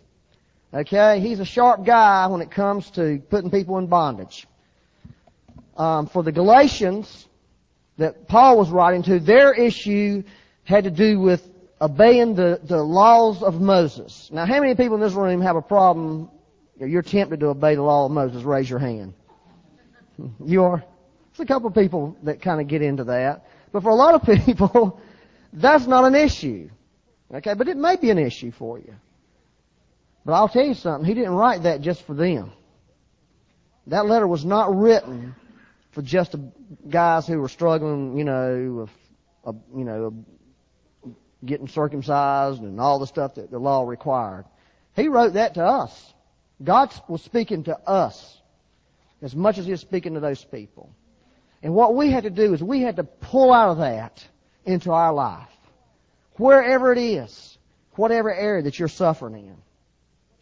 Okay? 0.74 1.20
He's 1.20 1.40
a 1.40 1.46
sharp 1.46 1.86
guy 1.86 2.28
when 2.28 2.42
it 2.42 2.52
comes 2.52 2.90
to 2.92 3.22
putting 3.30 3.52
people 3.52 3.78
in 3.78 3.88
bondage. 3.88 4.48
um, 5.78 6.08
for 6.08 6.24
the 6.24 6.32
Galatians 6.32 7.28
that 7.98 8.28
Paul 8.28 8.58
was 8.58 8.70
writing 8.70 9.04
to, 9.04 9.20
their 9.20 9.54
issue 9.54 10.24
had 10.64 10.84
to 10.86 10.92
do 10.92 11.20
with 11.20 11.48
obeying 11.82 12.36
the, 12.36 12.60
the 12.64 12.78
laws 12.82 13.42
of 13.42 13.60
Moses. 13.60 14.30
Now, 14.32 14.46
how 14.46 14.60
many 14.60 14.76
people 14.76 14.96
in 14.96 15.02
this 15.02 15.14
room 15.14 15.42
have 15.42 15.56
a 15.56 15.62
problem? 15.62 16.30
You're 16.80 17.02
tempted 17.02 17.40
to 17.42 17.48
obey 17.48 17.76
the 17.76 17.82
law 17.84 18.06
of 18.06 18.12
Moses. 18.12 18.44
Raise 18.44 18.70
your 18.70 18.80
hand. 18.80 19.14
You 20.46 20.64
are? 20.64 20.84
There's 21.32 21.40
a 21.40 21.46
couple 21.46 21.68
of 21.68 21.74
people 21.74 22.16
that 22.24 22.42
kind 22.42 22.62
of 22.62 22.68
get 22.68 22.82
into 22.82 23.06
that. 23.06 23.46
But 23.72 23.84
for 23.84 23.90
a 23.90 23.96
lot 23.96 24.16
of 24.16 24.24
people, 24.46 25.02
that's 25.54 25.88
not 25.88 26.06
an 26.06 26.16
issue. 26.16 26.70
Okay, 27.34 27.54
but 27.54 27.68
it 27.68 27.78
may 27.78 27.96
be 27.96 28.10
an 28.10 28.18
issue 28.18 28.52
for 28.52 28.78
you. 28.78 28.94
But 30.26 30.34
I'll 30.34 30.50
tell 30.50 30.66
you 30.66 30.74
something, 30.74 31.06
he 31.06 31.14
didn't 31.14 31.34
write 31.34 31.64
that 31.64 31.82
just 31.82 32.06
for 32.06 32.14
them. 32.14 32.52
That 33.88 34.06
letter 34.06 34.28
was 34.28 34.46
not 34.46 34.76
written 34.76 35.36
for 35.92 36.02
just 36.02 36.34
the 36.34 36.52
guys 36.88 37.28
who 37.28 37.40
were 37.40 37.50
struggling, 37.50 38.18
you 38.18 38.24
know, 38.24 38.74
with, 38.82 38.90
uh, 39.46 39.58
you 39.76 39.84
know, 39.84 40.14
getting 41.44 41.68
circumcised 41.68 42.62
and 42.62 42.80
all 42.80 43.00
the 43.00 43.08
stuff 43.08 43.36
that 43.36 43.50
the 43.50 43.58
law 43.58 43.84
required. 43.84 44.46
He 44.96 45.08
wrote 45.08 45.34
that 45.34 45.56
to 45.56 45.64
us. 45.64 46.14
God 46.64 46.94
was 47.08 47.24
speaking 47.24 47.64
to 47.64 47.78
us 47.78 48.38
as 49.22 49.36
much 49.36 49.58
as 49.58 49.66
he 49.66 49.72
was 49.72 49.82
speaking 49.82 50.14
to 50.14 50.20
those 50.20 50.44
people. 50.44 50.94
And 51.64 51.74
what 51.74 51.96
we 51.96 52.12
had 52.12 52.24
to 52.24 52.30
do 52.30 52.54
is 52.54 52.62
we 52.62 52.82
had 52.82 52.98
to 52.98 53.04
pull 53.04 53.52
out 53.52 53.70
of 53.72 53.78
that 53.80 54.24
into 54.66 54.92
our 54.92 55.14
life. 55.14 55.50
Wherever 56.42 56.92
it 56.92 56.98
is, 56.98 57.60
whatever 57.98 58.34
area 58.34 58.64
that 58.64 58.80
you're 58.80 58.88
suffering 58.88 59.36
in, 59.36 59.56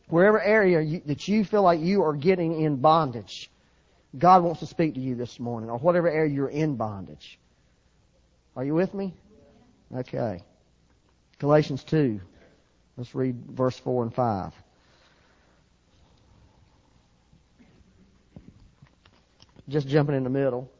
wherever 0.07 0.41
area 0.41 0.79
you, 0.79 1.01
that 1.07 1.27
you 1.27 1.43
feel 1.43 1.61
like 1.61 1.81
you 1.81 2.03
are 2.03 2.13
getting 2.13 2.61
in 2.61 2.77
bondage, 2.77 3.51
God 4.17 4.41
wants 4.41 4.61
to 4.61 4.65
speak 4.65 4.93
to 4.93 5.01
you 5.01 5.15
this 5.15 5.41
morning, 5.41 5.69
or 5.69 5.77
whatever 5.77 6.09
area 6.09 6.33
you're 6.33 6.47
in 6.47 6.77
bondage. 6.77 7.37
Are 8.55 8.63
you 8.63 8.73
with 8.73 8.93
me? 8.93 9.13
Okay. 9.93 10.41
Galatians 11.37 11.83
2. 11.83 12.21
Let's 12.95 13.13
read 13.13 13.35
verse 13.49 13.77
4 13.77 14.03
and 14.03 14.13
5. 14.15 14.53
Just 19.67 19.89
jumping 19.89 20.15
in 20.15 20.23
the 20.23 20.29
middle 20.29 20.71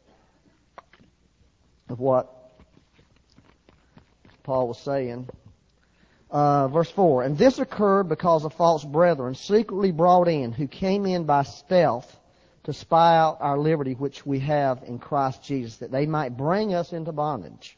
of 1.90 2.00
what 2.00 2.39
Paul 4.42 4.68
was 4.68 4.78
saying. 4.78 5.28
Uh, 6.30 6.68
verse 6.68 6.90
4. 6.90 7.24
And 7.24 7.36
this 7.36 7.58
occurred 7.58 8.08
because 8.08 8.44
of 8.44 8.54
false 8.54 8.84
brethren 8.84 9.34
secretly 9.34 9.90
brought 9.90 10.28
in, 10.28 10.52
who 10.52 10.68
came 10.68 11.06
in 11.06 11.24
by 11.24 11.42
stealth 11.42 12.16
to 12.64 12.72
spy 12.72 13.16
out 13.16 13.38
our 13.40 13.58
liberty 13.58 13.94
which 13.94 14.24
we 14.24 14.38
have 14.40 14.82
in 14.84 14.98
Christ 14.98 15.42
Jesus, 15.42 15.78
that 15.78 15.90
they 15.90 16.06
might 16.06 16.36
bring 16.36 16.74
us 16.74 16.92
into 16.92 17.10
bondage 17.10 17.76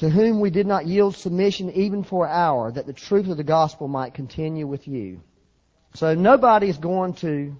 to 0.00 0.08
whom 0.08 0.40
we 0.40 0.48
did 0.48 0.66
not 0.66 0.86
yield 0.86 1.14
submission 1.14 1.70
even 1.72 2.02
for 2.02 2.24
an 2.24 2.32
hour, 2.32 2.72
that 2.72 2.86
the 2.86 2.92
truth 2.94 3.28
of 3.28 3.36
the 3.36 3.44
gospel 3.44 3.86
might 3.86 4.14
continue 4.14 4.66
with 4.66 4.88
you. 4.88 5.20
So 5.92 6.14
nobody 6.14 6.70
is 6.70 6.78
going 6.78 7.12
to 7.16 7.54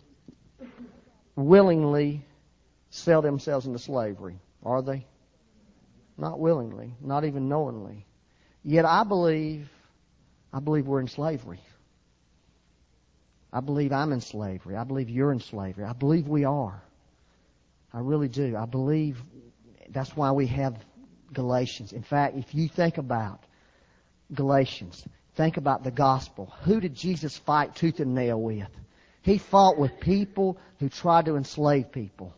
willingly 1.37 2.25
sell 2.89 3.21
themselves 3.21 3.67
into 3.67 3.79
slavery, 3.79 4.39
are 4.65 4.81
they? 4.81 5.05
Not 6.21 6.39
willingly, 6.39 6.93
not 7.01 7.25
even 7.25 7.49
knowingly. 7.49 8.05
Yet 8.63 8.85
I 8.85 9.05
believe, 9.05 9.71
I 10.53 10.61
believe 10.61 10.87
we're 10.87 11.01
in 11.01 11.09
slavery. 11.09 11.61
I 13.51 13.61
believe 13.61 13.91
I'm 13.91 14.13
in 14.13 14.21
slavery. 14.21 14.77
I 14.77 14.85
believe 14.85 15.09
you're 15.09 15.33
in 15.33 15.41
slavery. 15.41 15.85
I 15.85 15.95
believe 15.95 16.29
we 16.29 16.45
are. 16.45 16.83
I 17.93 18.01
really 18.01 18.29
do. 18.29 18.55
I 18.55 18.67
believe 18.67 19.17
that's 19.89 20.15
why 20.15 20.33
we 20.33 20.47
have 20.49 20.77
Galatians. 21.33 21.95
In 21.95 22.03
fact, 22.03 22.37
if 22.37 22.55
you 22.55 22.69
think 22.69 22.99
about 22.99 23.43
Galatians, 24.33 25.03
think 25.37 25.57
about 25.57 25.85
the 25.85 25.91
gospel. 25.91 26.53
Who 26.65 26.81
did 26.81 26.95
Jesus 26.95 27.37
fight 27.39 27.75
tooth 27.77 27.99
and 27.99 28.15
nail 28.15 28.41
with? 28.41 28.69
He 29.23 29.39
fought 29.39 29.79
with 29.79 29.99
people 30.01 30.59
who 30.81 30.91
tried 30.91 31.25
to 31.25 31.37
enslave 31.37 31.91
people. 31.93 32.35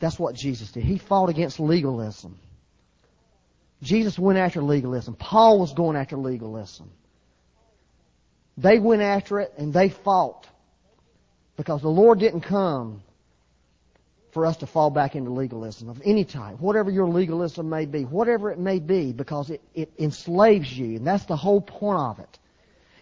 That's 0.00 0.18
what 0.18 0.34
Jesus 0.34 0.72
did. 0.72 0.84
He 0.84 0.96
fought 0.96 1.28
against 1.28 1.60
legalism. 1.60 2.38
Jesus 3.82 4.18
went 4.18 4.38
after 4.38 4.62
legalism. 4.62 5.14
Paul 5.14 5.58
was 5.58 5.72
going 5.72 5.96
after 5.96 6.16
legalism. 6.16 6.90
They 8.56 8.78
went 8.78 9.02
after 9.02 9.40
it 9.40 9.54
and 9.58 9.72
they 9.72 9.88
fought 9.88 10.46
because 11.56 11.82
the 11.82 11.88
Lord 11.88 12.18
didn't 12.18 12.42
come 12.42 13.02
for 14.32 14.46
us 14.46 14.56
to 14.58 14.66
fall 14.66 14.90
back 14.90 15.14
into 15.14 15.30
legalism 15.30 15.88
of 15.88 16.00
any 16.04 16.24
type, 16.24 16.58
whatever 16.58 16.90
your 16.90 17.08
legalism 17.08 17.68
may 17.68 17.84
be, 17.84 18.04
whatever 18.04 18.50
it 18.50 18.58
may 18.58 18.78
be, 18.78 19.12
because 19.12 19.50
it, 19.50 19.60
it 19.74 19.92
enslaves 19.98 20.72
you, 20.72 20.96
and 20.96 21.06
that's 21.06 21.26
the 21.26 21.36
whole 21.36 21.60
point 21.60 21.98
of 21.98 22.18
it. 22.18 22.38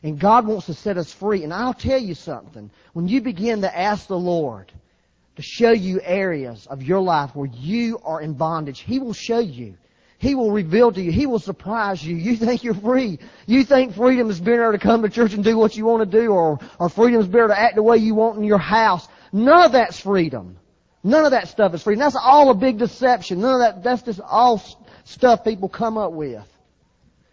And 0.02 0.18
God 0.18 0.46
wants 0.46 0.66
to 0.66 0.74
set 0.74 0.96
us 0.96 1.12
free. 1.12 1.44
And 1.44 1.52
I'll 1.52 1.74
tell 1.74 2.00
you 2.00 2.14
something. 2.14 2.70
When 2.94 3.06
you 3.06 3.20
begin 3.20 3.60
to 3.60 3.78
ask 3.78 4.06
the 4.06 4.18
Lord 4.18 4.72
to 5.36 5.42
show 5.42 5.70
you 5.70 6.00
areas 6.02 6.66
of 6.66 6.82
your 6.82 7.00
life 7.00 7.36
where 7.36 7.50
you 7.52 8.00
are 8.02 8.20
in 8.20 8.32
bondage, 8.32 8.80
He 8.80 8.98
will 8.98 9.12
show 9.12 9.38
you. 9.38 9.74
He 10.20 10.34
will 10.34 10.52
reveal 10.52 10.92
to 10.92 11.00
you. 11.00 11.10
He 11.10 11.24
will 11.24 11.38
surprise 11.38 12.04
you. 12.04 12.14
You 12.14 12.36
think 12.36 12.62
you're 12.62 12.74
free. 12.74 13.18
You 13.46 13.64
think 13.64 13.94
freedom 13.94 14.28
is 14.28 14.38
being 14.38 14.60
able 14.60 14.72
to 14.72 14.78
come 14.78 15.00
to 15.00 15.08
church 15.08 15.32
and 15.32 15.42
do 15.42 15.56
what 15.56 15.74
you 15.74 15.86
want 15.86 16.10
to 16.10 16.20
do 16.20 16.32
or, 16.32 16.58
or 16.78 16.90
freedom 16.90 17.22
is 17.22 17.28
able 17.28 17.48
to 17.48 17.58
act 17.58 17.76
the 17.76 17.82
way 17.82 17.96
you 17.96 18.14
want 18.14 18.36
in 18.36 18.44
your 18.44 18.58
house. 18.58 19.08
None 19.32 19.64
of 19.64 19.72
that's 19.72 19.98
freedom. 19.98 20.58
None 21.02 21.24
of 21.24 21.30
that 21.30 21.48
stuff 21.48 21.72
is 21.72 21.82
free. 21.82 21.94
And 21.94 22.02
that's 22.02 22.18
all 22.22 22.50
a 22.50 22.54
big 22.54 22.76
deception. 22.76 23.40
None 23.40 23.54
of 23.54 23.60
that, 23.60 23.82
that's 23.82 24.02
just 24.02 24.20
all 24.20 24.62
stuff 25.04 25.42
people 25.42 25.70
come 25.70 25.96
up 25.96 26.12
with. 26.12 26.44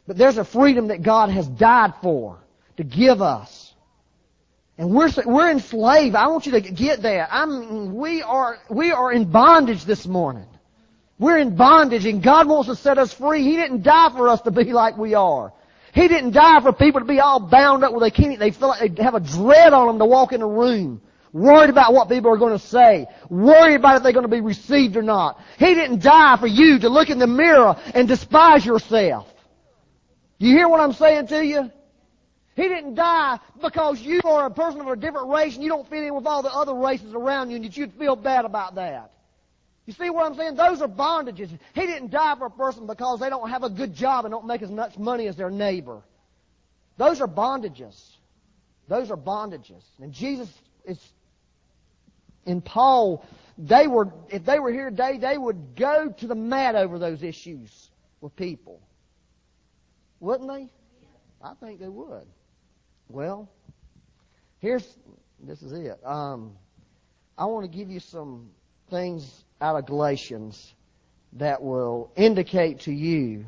But 0.08 0.16
there's 0.16 0.38
a 0.38 0.46
freedom 0.46 0.88
that 0.88 1.02
God 1.04 1.30
has 1.30 1.46
died 1.46 1.94
for, 2.02 2.40
to 2.78 2.86
give 2.86 3.22
us. 3.22 3.74
And 4.78 4.92
we're, 4.92 5.10
we're 5.26 5.52
enslaved. 5.52 6.16
I 6.16 6.28
want 6.28 6.46
you 6.46 6.54
to 6.54 6.62
get 6.62 7.02
that. 7.02 7.28
I'm, 7.34 7.96
we 7.96 8.22
are, 8.22 8.60
we 8.70 8.94
are 8.94 9.12
in 9.12 9.26
bondage 9.26 9.84
this 9.84 10.08
morning. 10.08 10.48
We're 11.20 11.38
in 11.40 11.56
bondage 11.56 12.06
and 12.06 12.22
God 12.22 12.48
wants 12.48 12.70
to 12.70 12.76
set 12.76 12.98
us 12.98 13.14
free. 13.14 13.44
He 13.44 13.56
didn't 13.56 13.82
die 13.82 14.10
for 14.12 14.30
us 14.30 14.42
to 14.42 14.52
be 14.52 14.66
like 14.66 14.98
we 14.98 15.16
are. 15.16 15.52
He 15.94 16.08
didn't 16.08 16.32
die 16.32 16.62
for 16.62 16.72
people 16.74 17.02
to 17.02 17.08
be 17.08 17.20
all 17.20 17.40
bound 17.40 17.84
up 17.84 17.92
where 17.92 18.02
they 18.02 18.12
can't, 18.12 18.38
they 18.38 18.52
feel 18.52 18.68
like 18.68 18.96
they 18.96 19.04
have 19.04 19.16
a 19.16 19.20
dread 19.20 19.74
on 19.74 19.88
them 19.88 20.00
to 20.00 20.06
walk 20.06 20.32
in 20.32 20.42
a 20.42 20.48
room. 20.48 21.02
Worried 21.34 21.70
about 21.70 21.94
what 21.94 22.08
people 22.08 22.32
are 22.32 22.38
going 22.38 22.58
to 22.58 22.66
say. 22.66 23.08
Worried 23.30 23.76
about 23.76 23.98
if 23.98 24.04
they're 24.04 24.14
going 24.14 24.26
to 24.26 24.32
be 24.32 24.42
received 24.42 24.96
or 24.96 25.02
not. 25.02 25.40
He 25.58 25.74
didn't 25.74 26.02
die 26.04 26.38
for 26.38 26.48
you 26.48 26.80
to 26.80 26.90
look 26.90 27.10
in 27.10 27.20
the 27.20 27.28
mirror 27.28 27.76
and 27.94 28.08
despise 28.08 28.66
yourself. 28.66 29.28
You 30.38 30.56
hear 30.56 30.70
what 30.70 30.80
I'm 30.80 30.94
saying 30.94 31.28
to 31.28 31.44
you? 31.44 31.72
He 32.56 32.64
didn't 32.64 32.96
die 32.96 33.40
because 33.62 34.02
you 34.02 34.22
are 34.24 34.46
a 34.46 34.52
person 34.52 34.82
of 34.82 34.88
a 34.88 34.96
different 34.96 35.30
race 35.30 35.56
and 35.56 35.64
you 35.64 35.70
don't 35.70 35.88
fit 35.90 36.04
in 36.04 36.16
with 36.16 36.26
all 36.26 36.42
the 36.42 36.54
other 36.54 36.74
races 36.74 37.14
around 37.14 37.50
you 37.50 37.58
and 37.58 37.66
that 37.66 37.76
you'd 37.76 37.94
feel 37.94 38.16
bad 38.16 38.46
about 38.46 38.76
that. 38.76 39.12
You 39.88 39.94
see 39.94 40.10
what 40.10 40.26
I'm 40.26 40.36
saying? 40.36 40.56
Those 40.56 40.82
are 40.82 40.88
bondages. 40.88 41.50
He 41.74 41.88
didn't 41.88 42.12
die 42.12 42.36
for 42.38 42.48
a 42.48 42.52
person 42.52 42.86
because 42.86 43.22
they 43.22 43.30
don't 43.30 43.50
have 43.50 43.64
a 43.64 43.70
good 43.70 43.96
job 43.96 44.26
and 44.26 44.34
don't 44.34 44.46
make 44.46 44.62
as 44.62 44.70
much 44.70 44.98
money 44.98 45.28
as 45.28 45.38
their 45.38 45.50
neighbor. 45.50 46.04
Those 46.98 47.22
are 47.22 47.28
bondages. 47.28 47.98
Those 48.90 49.10
are 49.10 49.18
bondages. 49.18 49.84
And 50.02 50.12
Jesus 50.12 50.50
is 50.84 51.00
in 52.46 52.62
Paul, 52.62 53.26
they 53.58 53.88
were, 53.88 54.12
if 54.30 54.46
they 54.46 54.60
were 54.60 54.72
here 54.72 54.90
today, 54.90 55.18
they 55.18 55.38
would 55.38 55.76
go 55.76 56.14
to 56.18 56.28
the 56.28 56.36
mat 56.36 56.76
over 56.76 57.00
those 57.00 57.24
issues 57.24 57.90
with 58.20 58.36
people. 58.36 58.82
Wouldn't 60.20 60.50
they? 60.50 60.70
I 61.42 61.54
think 61.56 61.80
they 61.80 61.88
would. 61.88 62.26
Well, 63.10 63.50
here's, 64.60 64.86
this 65.40 65.62
is 65.62 65.72
it. 65.72 66.00
Um, 66.06 66.58
I 67.38 67.46
want 67.46 67.70
to 67.70 67.78
give 67.78 67.90
you 67.90 68.00
some 68.00 68.50
things 68.90 69.44
out 69.62 69.76
of 69.76 69.86
Galatians 69.86 70.74
that 71.34 71.62
will 71.62 72.12
indicate 72.16 72.82
to 72.82 72.92
you 72.92 73.46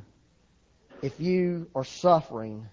if 1.01 1.19
you 1.19 1.67
are 1.75 1.85
suffering 1.85 2.67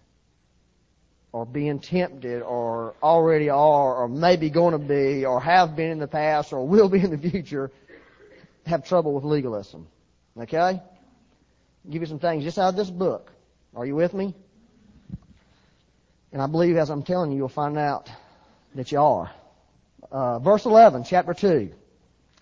or 1.33 1.44
being 1.44 1.79
tempted 1.79 2.42
or 2.42 2.94
already 3.03 3.49
are 3.51 3.94
or 3.94 4.09
maybe 4.09 4.51
going 4.51 4.72
to 4.72 4.79
be 4.79 5.25
or 5.25 5.40
have 5.40 5.77
been 5.77 5.90
in 5.90 5.99
the 5.99 6.09
past 6.09 6.53
or 6.53 6.66
will 6.66 6.88
be 6.88 7.01
in 7.01 7.11
the 7.11 7.31
future 7.31 7.70
have 8.66 8.85
trouble 8.85 9.14
with 9.14 9.25
legalism. 9.25 9.87
Okay? 10.38 10.81
Give 11.88 12.03
you 12.03 12.07
some 12.07 12.18
things 12.18 12.44
just 12.44 12.59
out 12.59 12.70
of 12.70 12.77
this 12.77 12.90
book. 12.90 13.33
Are 13.75 13.87
you 13.87 13.94
with 13.94 14.12
me? 14.12 14.35
And 16.33 16.42
I 16.42 16.46
believe 16.46 16.77
as 16.77 16.90
I'm 16.90 17.03
telling 17.03 17.31
you, 17.31 17.38
you'll 17.38 17.49
find 17.49 17.79
out 17.79 18.11
that 18.75 18.90
you 18.92 19.01
are. 19.01 19.31
Uh, 20.11 20.38
verse 20.38 20.66
11, 20.66 21.05
chapter 21.05 21.35
2, 21.35 21.70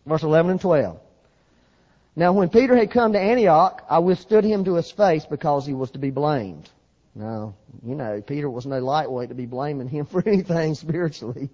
verse 0.07 0.23
11 0.23 0.53
and 0.53 0.61
12. 0.61 1.01
Now 2.17 2.33
when 2.33 2.49
Peter 2.49 2.77
had 2.77 2.91
come 2.91 3.13
to 3.13 3.21
Antioch, 3.21 3.85
I 3.89 3.99
withstood 3.99 4.45
him 4.45 4.65
to 4.65 4.75
his 4.75 4.91
face 4.91 5.27
because 5.27 5.67
he 5.67 5.75
was 5.75 5.91
to 5.93 5.99
be 5.99 6.11
blamed. 6.11 6.71
Now, 7.15 7.55
you 7.85 7.95
know, 7.95 8.21
Peter 8.21 8.51
was 8.51 8.67
no 8.67 8.79
lightweight 8.79 9.29
to 9.29 9.35
be 9.35 9.47
blaming 9.47 9.89
him 9.89 10.07
for 10.11 10.23
anything 10.27 10.75
spiritually. 10.75 11.51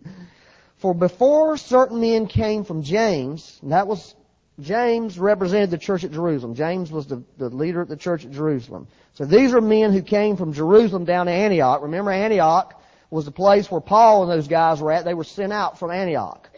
For 0.78 0.94
before 0.94 1.56
certain 1.56 2.00
men 2.00 2.26
came 2.26 2.64
from 2.64 2.82
James, 2.82 3.58
and 3.62 3.72
that 3.72 3.86
was 3.86 4.14
James 4.60 5.18
represented 5.18 5.70
the 5.70 5.78
church 5.78 6.04
at 6.04 6.12
Jerusalem. 6.12 6.54
James 6.54 6.90
was 6.90 7.06
the, 7.06 7.22
the 7.38 7.48
leader 7.48 7.80
of 7.80 7.88
the 7.88 7.96
church 7.96 8.24
at 8.26 8.30
Jerusalem. 8.30 8.88
So 9.14 9.24
these 9.24 9.54
are 9.54 9.60
men 9.60 9.92
who 9.92 10.02
came 10.02 10.36
from 10.36 10.52
Jerusalem 10.52 11.04
down 11.04 11.26
to 11.26 11.32
Antioch. 11.32 11.82
Remember 11.82 12.10
Antioch 12.10 12.78
was 13.10 13.24
the 13.24 13.30
place 13.30 13.70
where 13.70 13.80
Paul 13.80 14.22
and 14.22 14.30
those 14.30 14.48
guys 14.48 14.80
were 14.80 14.92
at. 14.92 15.04
They 15.04 15.14
were 15.14 15.24
sent 15.24 15.52
out 15.52 15.78
from 15.78 15.90
Antioch 15.90 16.49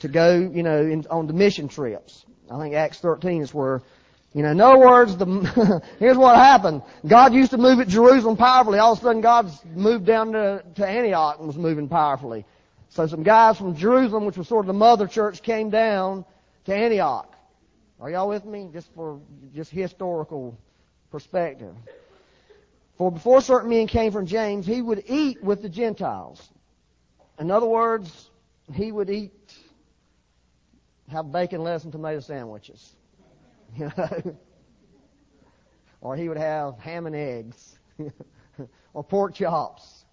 to 0.00 0.08
go, 0.08 0.38
you 0.38 0.62
know, 0.62 0.80
in, 0.80 1.06
on 1.10 1.26
the 1.26 1.32
mission 1.32 1.68
trips. 1.68 2.24
I 2.50 2.58
think 2.58 2.74
Acts 2.74 2.98
13 2.98 3.42
is 3.42 3.52
where, 3.52 3.82
you 4.32 4.42
know, 4.42 4.50
in 4.50 4.60
other 4.60 4.78
words, 4.78 5.16
the, 5.16 5.82
here's 5.98 6.16
what 6.16 6.36
happened. 6.36 6.82
God 7.06 7.34
used 7.34 7.50
to 7.50 7.58
move 7.58 7.80
at 7.80 7.88
Jerusalem 7.88 8.36
powerfully. 8.36 8.78
All 8.78 8.92
of 8.92 8.98
a 8.98 9.02
sudden 9.02 9.20
God's 9.20 9.60
moved 9.74 10.06
down 10.06 10.32
to, 10.32 10.62
to 10.76 10.86
Antioch 10.86 11.36
and 11.38 11.46
was 11.46 11.56
moving 11.56 11.88
powerfully. 11.88 12.44
So 12.90 13.06
some 13.06 13.22
guys 13.22 13.58
from 13.58 13.76
Jerusalem, 13.76 14.24
which 14.24 14.36
was 14.36 14.48
sort 14.48 14.64
of 14.64 14.66
the 14.66 14.72
mother 14.72 15.06
church, 15.06 15.42
came 15.42 15.70
down 15.70 16.24
to 16.64 16.74
Antioch. 16.74 17.34
Are 18.00 18.10
y'all 18.10 18.28
with 18.28 18.44
me? 18.44 18.70
Just 18.72 18.88
for 18.94 19.20
just 19.54 19.70
historical 19.70 20.56
perspective. 21.10 21.74
For 22.96 23.12
before 23.12 23.40
certain 23.40 23.70
men 23.70 23.86
came 23.86 24.12
from 24.12 24.26
James, 24.26 24.66
he 24.66 24.82
would 24.82 25.04
eat 25.06 25.42
with 25.42 25.62
the 25.62 25.68
Gentiles. 25.68 26.48
In 27.38 27.50
other 27.50 27.66
words, 27.66 28.30
he 28.74 28.90
would 28.90 29.08
eat, 29.08 29.32
have 31.10 31.32
bacon, 31.32 31.62
lettuce, 31.62 31.84
and 31.84 31.92
tomato 31.92 32.20
sandwiches. 32.20 32.94
You 33.76 33.92
know? 33.98 34.36
or 36.00 36.16
he 36.16 36.28
would 36.28 36.38
have 36.38 36.78
ham 36.78 37.06
and 37.06 37.14
eggs. 37.14 37.78
or 38.94 39.04
pork 39.04 39.34
chops. 39.34 40.04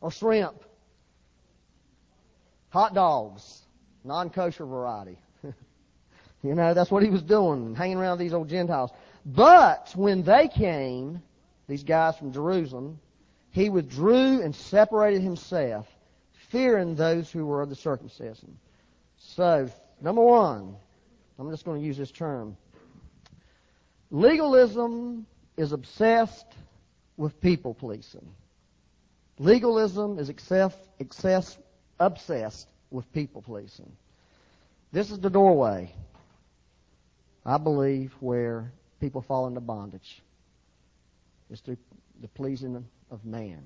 Or 0.00 0.10
shrimp. 0.10 0.64
Hot 2.70 2.94
dogs. 2.94 3.62
Non-kosher 4.04 4.64
variety. 4.66 5.18
you 6.42 6.54
know, 6.54 6.74
that's 6.74 6.90
what 6.90 7.02
he 7.02 7.10
was 7.10 7.22
doing, 7.22 7.74
hanging 7.74 7.98
around 7.98 8.18
these 8.18 8.32
old 8.32 8.48
Gentiles. 8.48 8.90
But 9.24 9.92
when 9.94 10.22
they 10.22 10.48
came, 10.48 11.22
these 11.68 11.84
guys 11.84 12.16
from 12.16 12.32
Jerusalem, 12.32 12.98
he 13.50 13.68
withdrew 13.68 14.42
and 14.42 14.54
separated 14.54 15.22
himself, 15.22 15.86
fearing 16.50 16.94
those 16.94 17.30
who 17.30 17.44
were 17.44 17.62
of 17.62 17.68
the 17.68 17.76
circumcision. 17.76 18.58
So, 19.18 19.68
number 20.00 20.22
one, 20.22 20.76
I'm 21.38 21.50
just 21.50 21.64
going 21.64 21.80
to 21.80 21.86
use 21.86 21.96
this 21.96 22.10
term. 22.10 22.56
Legalism 24.10 25.26
is 25.56 25.72
obsessed 25.72 26.46
with 27.16 27.40
people 27.40 27.74
pleasing. 27.74 28.26
Legalism 29.38 30.18
is 30.18 30.28
excess, 30.28 30.74
excess, 30.98 31.58
obsessed 32.00 32.68
with 32.90 33.10
people 33.12 33.42
pleasing. 33.42 33.92
This 34.92 35.10
is 35.10 35.20
the 35.20 35.30
doorway, 35.30 35.92
I 37.44 37.58
believe, 37.58 38.14
where 38.20 38.72
people 39.00 39.20
fall 39.20 39.46
into 39.46 39.60
bondage. 39.60 40.22
It's 41.50 41.60
through 41.60 41.76
the 42.20 42.28
pleasing 42.28 42.84
of 43.10 43.24
man. 43.24 43.62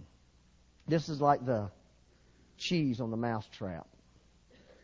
This 0.88 1.08
is 1.08 1.20
like 1.20 1.46
the 1.46 1.70
cheese 2.58 3.00
on 3.00 3.10
the 3.10 3.16
mouse 3.16 3.46
trap. 3.56 3.86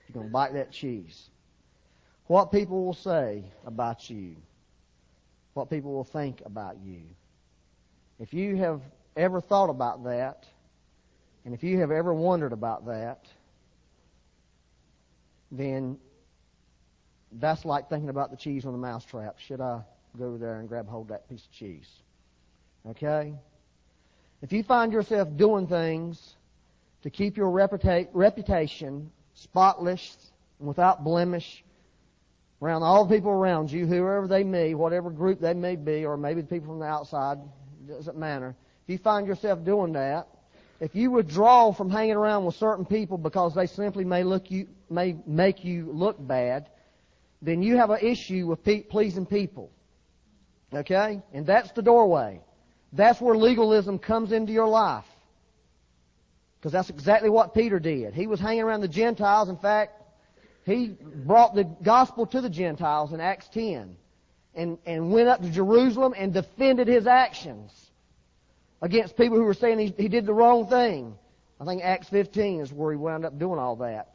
You're 0.08 0.14
going 0.14 0.28
to 0.28 0.32
bite 0.32 0.54
that 0.54 0.72
cheese. 0.72 1.28
What 2.28 2.52
people 2.52 2.84
will 2.84 2.94
say 2.94 3.42
about 3.66 4.08
you. 4.08 4.36
What 5.54 5.70
people 5.70 5.92
will 5.92 6.04
think 6.04 6.42
about 6.44 6.76
you. 6.78 7.00
If 8.20 8.34
you 8.34 8.56
have 8.56 8.82
ever 9.16 9.40
thought 9.40 9.70
about 9.70 10.04
that, 10.04 10.44
and 11.44 11.54
if 11.54 11.64
you 11.64 11.80
have 11.80 11.90
ever 11.90 12.12
wondered 12.12 12.52
about 12.52 12.86
that, 12.86 13.24
then 15.50 15.98
that's 17.32 17.64
like 17.64 17.88
thinking 17.88 18.10
about 18.10 18.30
the 18.30 18.36
cheese 18.36 18.66
on 18.66 18.72
the 18.72 18.78
mousetrap. 18.78 19.38
Should 19.38 19.62
I 19.62 19.80
go 20.18 20.36
there 20.36 20.60
and 20.60 20.68
grab 20.68 20.86
hold 20.86 21.06
of 21.06 21.08
that 21.08 21.28
piece 21.30 21.44
of 21.44 21.52
cheese? 21.52 21.88
Okay? 22.90 23.34
If 24.42 24.52
you 24.52 24.62
find 24.62 24.92
yourself 24.92 25.28
doing 25.36 25.66
things 25.66 26.34
to 27.02 27.10
keep 27.10 27.38
your 27.38 27.50
reputa- 27.50 28.08
reputation 28.12 29.10
spotless 29.34 30.14
and 30.58 30.68
without 30.68 31.04
blemish 31.04 31.64
around 32.60 32.82
all 32.82 33.04
the 33.04 33.14
people 33.14 33.30
around 33.30 33.70
you, 33.70 33.86
whoever 33.86 34.26
they 34.26 34.44
may, 34.44 34.74
whatever 34.74 35.10
group 35.10 35.40
they 35.40 35.54
may 35.54 35.76
be, 35.76 36.04
or 36.04 36.16
maybe 36.16 36.40
the 36.40 36.46
people 36.46 36.68
from 36.68 36.80
the 36.80 36.86
outside, 36.86 37.38
doesn't 37.86 38.16
matter. 38.16 38.54
If 38.84 38.92
you 38.92 38.98
find 38.98 39.26
yourself 39.26 39.64
doing 39.64 39.92
that, 39.92 40.28
if 40.80 40.94
you 40.94 41.10
withdraw 41.10 41.72
from 41.72 41.90
hanging 41.90 42.14
around 42.14 42.44
with 42.44 42.54
certain 42.54 42.84
people 42.84 43.18
because 43.18 43.54
they 43.54 43.66
simply 43.66 44.04
may 44.04 44.22
look 44.22 44.50
you 44.50 44.68
may 44.88 45.16
make 45.26 45.64
you 45.64 45.90
look 45.92 46.16
bad, 46.24 46.68
then 47.42 47.62
you 47.62 47.76
have 47.76 47.90
an 47.90 47.98
issue 48.00 48.46
with 48.46 48.62
pe- 48.64 48.82
pleasing 48.82 49.26
people. 49.26 49.70
Okay? 50.72 51.20
And 51.32 51.46
that's 51.46 51.70
the 51.72 51.82
doorway. 51.82 52.40
That's 52.92 53.20
where 53.20 53.36
legalism 53.36 53.98
comes 53.98 54.32
into 54.32 54.52
your 54.52 54.68
life. 54.68 55.04
Because 56.58 56.72
that's 56.72 56.90
exactly 56.90 57.30
what 57.30 57.54
Peter 57.54 57.78
did. 57.78 58.14
He 58.14 58.26
was 58.26 58.40
hanging 58.40 58.62
around 58.62 58.80
the 58.80 58.88
Gentiles. 58.88 59.48
In 59.48 59.56
fact, 59.56 60.02
he 60.68 60.94
brought 61.24 61.54
the 61.54 61.64
gospel 61.82 62.26
to 62.26 62.40
the 62.40 62.50
Gentiles 62.50 63.12
in 63.12 63.20
Acts 63.20 63.48
10 63.48 63.96
and, 64.54 64.78
and 64.86 65.10
went 65.10 65.28
up 65.28 65.40
to 65.42 65.50
Jerusalem 65.50 66.14
and 66.16 66.32
defended 66.32 66.88
his 66.88 67.06
actions 67.06 67.72
against 68.82 69.16
people 69.16 69.36
who 69.36 69.44
were 69.44 69.54
saying 69.54 69.78
he, 69.78 69.94
he 69.96 70.08
did 70.08 70.26
the 70.26 70.34
wrong 70.34 70.68
thing. 70.68 71.16
I 71.60 71.64
think 71.64 71.82
Acts 71.82 72.08
15 72.08 72.60
is 72.60 72.72
where 72.72 72.92
he 72.92 72.98
wound 72.98 73.24
up 73.24 73.38
doing 73.38 73.58
all 73.58 73.76
that. 73.76 74.14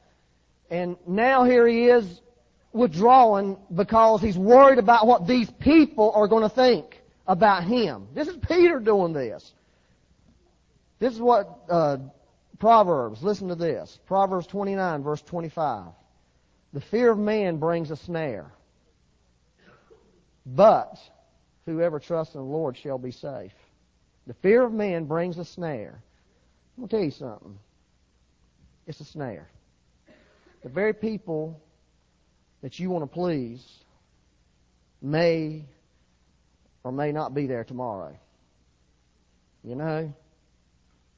And 0.70 0.96
now 1.08 1.44
here 1.44 1.68
he 1.68 1.86
is 1.86 2.22
withdrawing 2.72 3.58
because 3.74 4.22
he's 4.22 4.38
worried 4.38 4.80
about 4.80 5.08
what 5.08 5.28
these 5.28 5.50
people 5.60 6.12
are 6.16 6.28
going 6.28 6.44
to 6.44 6.56
think 6.56 7.02
about 7.28 7.63
him. 7.63 8.08
This 8.13 8.28
is 8.28 8.38
Peter 8.48 8.80
doing 8.80 9.13
this. 9.13 9.54
This 11.00 11.13
is 11.13 11.20
what 11.20 11.60
uh, 11.70 11.98
Proverbs. 12.60 13.22
Listen 13.22 13.50
to 13.50 13.56
this. 13.56 14.00
Proverbs 14.08 14.48
29, 14.48 15.04
verse 15.04 15.22
25. 15.22 15.88
The 16.73 16.81
fear 16.81 17.12
of 17.12 17.19
man 17.19 17.57
brings 17.57 17.91
a 17.91 17.95
snare, 17.95 18.51
but 20.45 20.97
whoever 21.67 21.99
trusts 21.99 22.33
in 22.33 22.41
the 22.41 22.47
Lord 22.47 22.75
shall 22.77 22.97
be 22.97 23.12
safe. 23.12 23.51
The 24.25 24.33
fear 24.36 24.63
of 24.63 24.73
man 24.73 25.05
brings 25.05 25.38
a 25.38 25.45
snare. 25.45 26.01
I'm 26.75 26.81
going 26.81 26.89
to 26.89 26.95
tell 26.95 27.05
you 27.05 27.12
something. 27.12 27.59
It's 28.88 28.99
a 28.99 29.05
snare. 29.05 29.49
The 30.63 30.69
very 30.69 30.93
people 30.93 31.62
that 32.62 32.79
you 32.79 32.89
want 32.89 33.03
to 33.03 33.13
please 33.13 33.63
may 35.01 35.65
or 36.83 36.91
may 36.91 37.12
not 37.12 37.36
be 37.36 37.45
there 37.45 37.63
tomorrow. 37.63 38.17
You 39.63 39.75
know? 39.75 40.13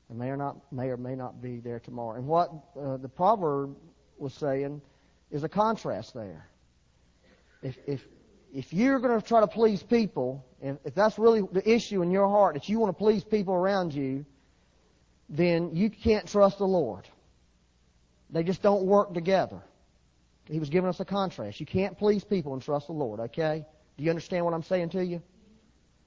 They 0.09 0.15
may 0.15 0.27
or 0.27 0.37
not 0.37 0.57
may 0.71 0.89
or 0.89 0.97
may 0.97 1.15
not 1.15 1.41
be 1.41 1.59
there 1.59 1.79
tomorrow. 1.79 2.17
And 2.17 2.27
what 2.27 2.51
uh, 2.79 2.97
the 2.97 3.07
proverb 3.07 3.75
was 4.17 4.33
saying 4.33 4.81
is 5.31 5.43
a 5.43 5.49
contrast 5.49 6.13
there. 6.13 6.47
If 7.61 7.77
if 7.87 8.05
if 8.53 8.73
you're 8.73 8.99
going 8.99 9.19
to 9.19 9.27
try 9.27 9.41
to 9.41 9.47
please 9.47 9.83
people, 9.83 10.45
and 10.61 10.79
if 10.85 10.95
that's 10.95 11.19
really 11.19 11.41
the 11.51 11.69
issue 11.69 12.01
in 12.01 12.09
your 12.09 12.29
heart 12.29 12.53
that 12.53 12.69
you 12.69 12.79
want 12.79 12.97
to 12.97 12.97
please 12.97 13.23
people 13.23 13.53
around 13.53 13.93
you, 13.93 14.25
then 15.29 15.75
you 15.75 15.89
can't 15.89 16.27
trust 16.27 16.59
the 16.59 16.65
Lord. 16.65 17.07
They 18.29 18.43
just 18.43 18.61
don't 18.61 18.85
work 18.85 19.13
together. 19.13 19.61
He 20.45 20.59
was 20.59 20.69
giving 20.69 20.89
us 20.89 20.99
a 20.99 21.05
contrast. 21.05 21.59
You 21.59 21.65
can't 21.65 21.97
please 21.97 22.23
people 22.23 22.53
and 22.53 22.61
trust 22.61 22.87
the 22.87 22.93
Lord, 22.93 23.19
okay? 23.19 23.65
Do 23.97 24.03
you 24.03 24.09
understand 24.09 24.45
what 24.45 24.53
I'm 24.53 24.63
saying 24.63 24.89
to 24.89 25.03
you? 25.03 25.21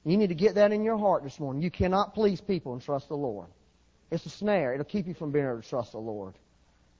You 0.05 0.17
need 0.17 0.29
to 0.29 0.35
get 0.35 0.55
that 0.55 0.73
in 0.73 0.85
your 0.85 0.97
heart 0.97 1.25
this 1.25 1.39
morning. 1.41 1.61
You 1.61 1.71
cannot 1.71 2.15
please 2.15 2.41
people 2.41 2.73
and 2.73 2.81
trust 2.81 3.09
the 3.09 3.17
Lord. 3.17 3.49
It's 4.11 4.25
a 4.27 4.31
snare. 4.31 4.73
It'll 4.73 4.85
keep 4.85 5.07
you 5.07 5.15
from 5.15 5.33
being 5.33 5.45
able 5.45 5.61
to 5.61 5.69
trust 5.69 5.93
the 5.93 5.99
Lord. 5.99 6.35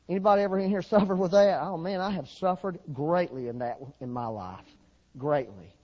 Anybody 0.09 0.43
ever 0.43 0.59
in 0.59 0.69
here 0.69 0.83
suffered 0.95 1.19
with 1.19 1.33
that? 1.33 1.61
Oh 1.63 1.77
man, 1.77 2.01
I 2.01 2.11
have 2.11 2.29
suffered 2.29 2.79
greatly 2.93 3.49
in 3.49 3.59
that 3.59 3.79
in 4.01 4.11
my 4.11 4.27
life. 4.27 4.65
Greatly. 5.17 5.75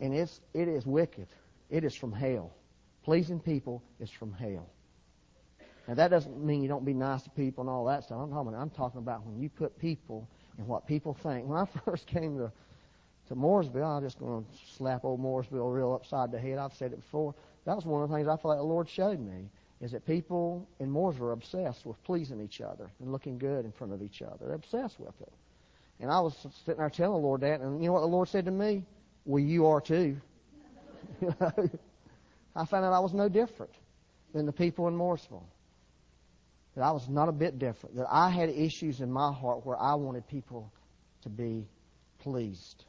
And 0.00 0.14
it's 0.14 0.40
it 0.52 0.68
is 0.68 0.86
wicked. 0.86 1.28
It 1.70 1.84
is 1.84 1.94
from 1.94 2.12
hell. 2.12 2.52
Pleasing 3.04 3.40
people 3.40 3.82
is 4.00 4.10
from 4.10 4.32
hell. 4.32 4.68
Now 5.86 5.94
that 5.94 6.08
doesn't 6.08 6.42
mean 6.42 6.62
you 6.62 6.68
don't 6.68 6.84
be 6.84 6.94
nice 6.94 7.22
to 7.22 7.30
people 7.30 7.62
and 7.62 7.70
all 7.70 7.84
that 7.86 8.04
stuff. 8.04 8.18
I'm 8.20 8.30
talking, 8.30 8.54
I'm 8.54 8.70
talking 8.70 8.98
about 8.98 9.24
when 9.26 9.38
you 9.38 9.50
put 9.50 9.78
people 9.78 10.28
and 10.56 10.66
what 10.66 10.86
people 10.86 11.14
think. 11.14 11.46
When 11.46 11.58
I 11.58 11.66
first 11.84 12.06
came 12.06 12.38
to 12.38 12.50
to 13.28 13.34
Mooresville, 13.34 13.96
I'm 13.96 14.02
just 14.02 14.18
going 14.18 14.44
to 14.44 14.50
slap 14.76 15.04
old 15.04 15.18
Mooresville 15.20 15.74
real 15.74 15.94
upside 15.94 16.30
the 16.30 16.38
head. 16.38 16.58
I've 16.58 16.74
said 16.74 16.92
it 16.92 17.00
before. 17.00 17.34
That 17.64 17.74
was 17.74 17.86
one 17.86 18.02
of 18.02 18.10
the 18.10 18.14
things 18.14 18.28
I 18.28 18.36
feel 18.36 18.50
like 18.50 18.58
the 18.58 18.64
Lord 18.64 18.86
showed 18.88 19.18
me 19.18 19.48
is 19.84 19.92
that 19.92 20.06
people 20.06 20.66
in 20.80 20.90
Mooresville 20.90 21.20
are 21.20 21.32
obsessed 21.32 21.84
with 21.84 22.02
pleasing 22.04 22.40
each 22.40 22.62
other 22.62 22.90
and 23.00 23.12
looking 23.12 23.36
good 23.36 23.66
in 23.66 23.72
front 23.72 23.92
of 23.92 24.00
each 24.00 24.22
other. 24.22 24.46
They're 24.46 24.54
obsessed 24.54 24.98
with 24.98 25.20
it. 25.20 25.32
And 26.00 26.10
I 26.10 26.20
was 26.20 26.34
sitting 26.64 26.78
there 26.78 26.88
telling 26.88 27.20
the 27.20 27.26
Lord 27.26 27.42
that, 27.42 27.60
and 27.60 27.82
you 27.82 27.88
know 27.88 27.92
what 27.92 28.00
the 28.00 28.06
Lord 28.06 28.28
said 28.28 28.46
to 28.46 28.50
me? 28.50 28.86
Well, 29.26 29.42
you 29.42 29.66
are 29.66 29.82
too. 29.82 30.16
I 31.22 32.64
found 32.64 32.86
out 32.86 32.94
I 32.94 33.00
was 33.00 33.12
no 33.12 33.28
different 33.28 33.72
than 34.32 34.46
the 34.46 34.52
people 34.52 34.88
in 34.88 34.94
Mooresville. 34.94 35.44
that 36.76 36.82
I 36.82 36.90
was 36.90 37.06
not 37.06 37.28
a 37.28 37.32
bit 37.32 37.58
different, 37.58 37.96
that 37.96 38.06
I 38.10 38.30
had 38.30 38.48
issues 38.48 39.00
in 39.00 39.12
my 39.12 39.34
heart 39.34 39.66
where 39.66 39.78
I 39.78 39.96
wanted 39.96 40.26
people 40.28 40.72
to 41.24 41.28
be 41.28 41.68
pleased. 42.20 42.86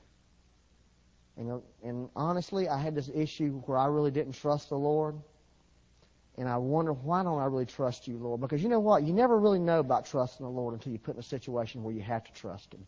And, 1.35 1.61
and 1.83 2.09
honestly, 2.15 2.69
I 2.69 2.81
had 2.81 2.95
this 2.95 3.09
issue 3.13 3.61
where 3.65 3.77
I 3.77 3.87
really 3.87 4.11
didn't 4.11 4.33
trust 4.33 4.69
the 4.69 4.77
Lord. 4.77 5.15
And 6.37 6.49
I 6.49 6.57
wonder, 6.57 6.91
why 6.91 7.23
don't 7.23 7.39
I 7.39 7.45
really 7.45 7.65
trust 7.65 8.07
you, 8.07 8.17
Lord? 8.17 8.41
Because 8.41 8.61
you 8.61 8.67
know 8.67 8.79
what? 8.79 9.03
You 9.03 9.13
never 9.13 9.37
really 9.37 9.59
know 9.59 9.79
about 9.79 10.05
trusting 10.05 10.45
the 10.45 10.51
Lord 10.51 10.73
until 10.73 10.91
you 10.91 10.99
put 10.99 11.15
in 11.15 11.19
a 11.19 11.23
situation 11.23 11.83
where 11.83 11.93
you 11.93 12.01
have 12.01 12.25
to 12.25 12.33
trust 12.33 12.73
Him. 12.73 12.85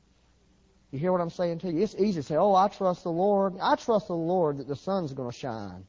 You 0.91 0.99
hear 0.99 1.11
what 1.11 1.21
I'm 1.21 1.29
saying 1.29 1.59
to 1.59 1.71
you? 1.71 1.81
It's 1.81 1.95
easy 1.95 2.21
to 2.21 2.23
say, 2.23 2.35
oh, 2.35 2.55
I 2.55 2.67
trust 2.67 3.03
the 3.03 3.11
Lord. 3.11 3.55
I 3.61 3.75
trust 3.75 4.07
the 4.07 4.15
Lord 4.15 4.57
that 4.57 4.67
the 4.67 4.75
sun's 4.75 5.13
going 5.13 5.31
to 5.31 5.37
shine. 5.37 5.85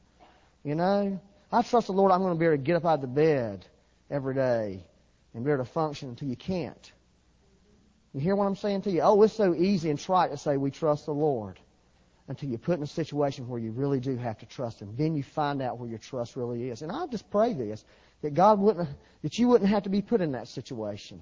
You 0.63 0.75
know? 0.75 1.19
I 1.51 1.61
trust 1.61 1.87
the 1.87 1.93
Lord 1.93 2.11
I'm 2.11 2.21
going 2.21 2.33
to 2.33 2.39
be 2.39 2.45
able 2.45 2.57
to 2.57 2.63
get 2.63 2.75
up 2.75 2.85
out 2.85 2.95
of 2.95 3.01
the 3.01 3.07
bed 3.07 3.65
every 4.09 4.35
day 4.35 4.83
and 5.33 5.43
be 5.43 5.51
able 5.51 5.63
to 5.63 5.69
function 5.69 6.09
until 6.09 6.27
you 6.27 6.35
can't. 6.35 6.91
You 8.13 8.21
hear 8.21 8.35
what 8.35 8.45
I'm 8.45 8.55
saying 8.55 8.83
to 8.83 8.91
you? 8.91 9.01
Oh, 9.01 9.21
it's 9.23 9.33
so 9.33 9.53
easy 9.53 9.89
and 9.89 9.99
trite 9.99 10.31
to 10.31 10.37
say 10.37 10.57
we 10.57 10.71
trust 10.71 11.05
the 11.05 11.13
Lord 11.13 11.59
until 12.29 12.47
you're 12.47 12.59
put 12.59 12.77
in 12.77 12.83
a 12.83 12.87
situation 12.87 13.47
where 13.47 13.59
you 13.59 13.71
really 13.71 13.99
do 13.99 14.15
have 14.15 14.37
to 14.37 14.45
trust 14.45 14.79
Him. 14.79 14.93
Then 14.95 15.15
you 15.15 15.23
find 15.23 15.63
out 15.63 15.79
where 15.79 15.89
your 15.89 15.97
trust 15.97 16.35
really 16.35 16.69
is. 16.69 16.83
And 16.83 16.91
I 16.91 17.07
just 17.07 17.29
pray 17.31 17.53
this, 17.53 17.83
that 18.21 18.35
God 18.35 18.59
wouldn't, 18.59 18.87
that 19.23 19.39
you 19.39 19.47
wouldn't 19.47 19.69
have 19.69 19.83
to 19.83 19.89
be 19.89 20.03
put 20.03 20.21
in 20.21 20.31
that 20.33 20.47
situation 20.47 21.19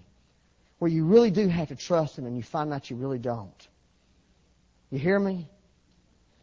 where 0.80 0.92
you 0.92 1.06
really 1.06 1.32
do 1.32 1.48
have 1.48 1.70
to 1.70 1.76
trust 1.76 2.20
Him 2.20 2.26
and 2.26 2.36
you 2.36 2.44
find 2.44 2.74
out 2.74 2.90
you 2.90 2.98
really 2.98 3.20
don't. 3.20 3.68
You 4.92 5.00
hear 5.00 5.18
me? 5.18 5.48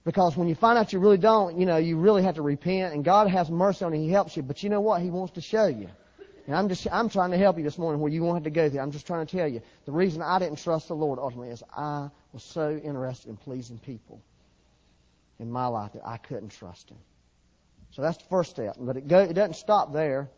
Because 0.03 0.35
when 0.35 0.49
you 0.49 0.55
find 0.55 0.79
out 0.79 0.95
you 0.95 0.99
really 0.99 1.19
don't, 1.19 1.59
you 1.59 1.67
know, 1.67 1.77
you 1.77 1.99
really 1.99 2.23
have 2.23 2.37
to 2.37 2.43
repent 2.43 2.95
and 2.95 3.05
God 3.05 3.29
has 3.29 3.51
mercy 3.51 3.85
on 3.85 3.95
you. 3.95 4.01
He 4.01 4.11
helps 4.11 4.35
you. 4.35 4.43
But 4.43 4.63
you 4.63 4.71
know 4.71 4.81
what? 4.81 5.03
He 5.03 5.11
wants 5.11 5.35
to 5.35 5.43
show 5.43 5.67
you. 5.67 5.89
And 6.47 6.57
I'm 6.57 6.69
just, 6.71 6.87
I'm 6.91 7.11
trying 7.11 7.31
to 7.33 7.39
help 7.39 7.59
you 7.59 7.65
this 7.65 7.79
morning 7.79 8.01
where 8.01 8.11
you 8.11 8.23
won't 8.23 8.37
have 8.37 8.45
to 8.45 8.51
go 8.51 8.69
there. 8.71 8.83
I'm 8.83 8.91
just 8.91 9.07
trying 9.07 9.27
to 9.27 9.37
tell 9.37 9.49
you. 9.49 9.61
The 9.85 9.93
reason 9.93 10.23
I 10.23 10.39
didn't 10.39 10.59
trust 10.59 10.89
the 10.89 10.95
Lord 10.95 11.19
ultimately 11.19 11.51
is 11.51 11.63
I 11.77 12.09
was 12.33 12.43
so 12.43 12.71
interested 12.83 13.29
in 13.29 13.37
pleasing 13.37 13.79
people 13.79 14.23
in 15.45 15.53
my 15.53 15.67
life 15.67 15.93
that 15.93 16.03
I 16.05 16.17
couldn't 16.17 16.49
trust 16.49 16.91
Him. 16.91 16.97
So 17.91 18.03
that's 18.03 18.17
the 18.17 18.25
first 18.25 18.51
step. 18.51 18.77
But 18.81 18.97
it, 18.97 19.07
go, 19.07 19.21
it 19.21 19.35
doesn't 19.35 19.55
stop 19.55 19.93
there. 19.93 20.29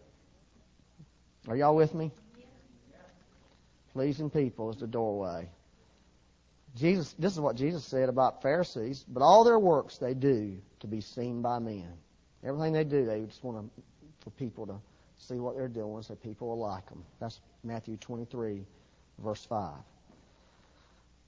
Are 1.48 1.56
y'all 1.56 1.76
with 1.76 1.94
me? 1.94 2.10
Pleasing 3.92 4.28
people 4.28 4.70
is 4.70 4.76
the 4.76 4.86
doorway. 4.86 5.48
Jesus, 6.74 7.14
this 7.18 7.32
is 7.32 7.40
what 7.40 7.56
Jesus 7.56 7.84
said 7.84 8.10
about 8.10 8.42
Pharisees. 8.42 9.04
But 9.08 9.22
all 9.22 9.44
their 9.44 9.58
works 9.58 9.96
they 9.96 10.12
do 10.12 10.58
to 10.80 10.86
be 10.86 11.00
seen 11.00 11.40
by 11.40 11.60
men. 11.60 11.88
Everything 12.44 12.72
they 12.72 12.84
do, 12.84 13.06
they 13.06 13.22
just 13.22 13.42
want 13.42 13.58
to, 13.58 13.82
for 14.22 14.30
people 14.30 14.66
to 14.66 14.74
see 15.18 15.36
what 15.36 15.56
they're 15.56 15.68
doing 15.68 16.02
so 16.02 16.14
people 16.16 16.48
will 16.48 16.58
like 16.58 16.86
them. 16.88 17.02
That's 17.20 17.40
Matthew 17.64 17.96
23, 17.96 18.66
verse 19.20 19.46
5. 19.46 19.72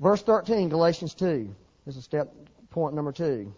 Verse 0.01 0.23
13, 0.23 0.69
Galatians 0.69 1.15
2. 1.15 1.55
This 1.87 1.97
is 1.97 2.05
step 2.05 2.35
point 2.71 2.95
number 2.95 3.13
two. 3.13 3.53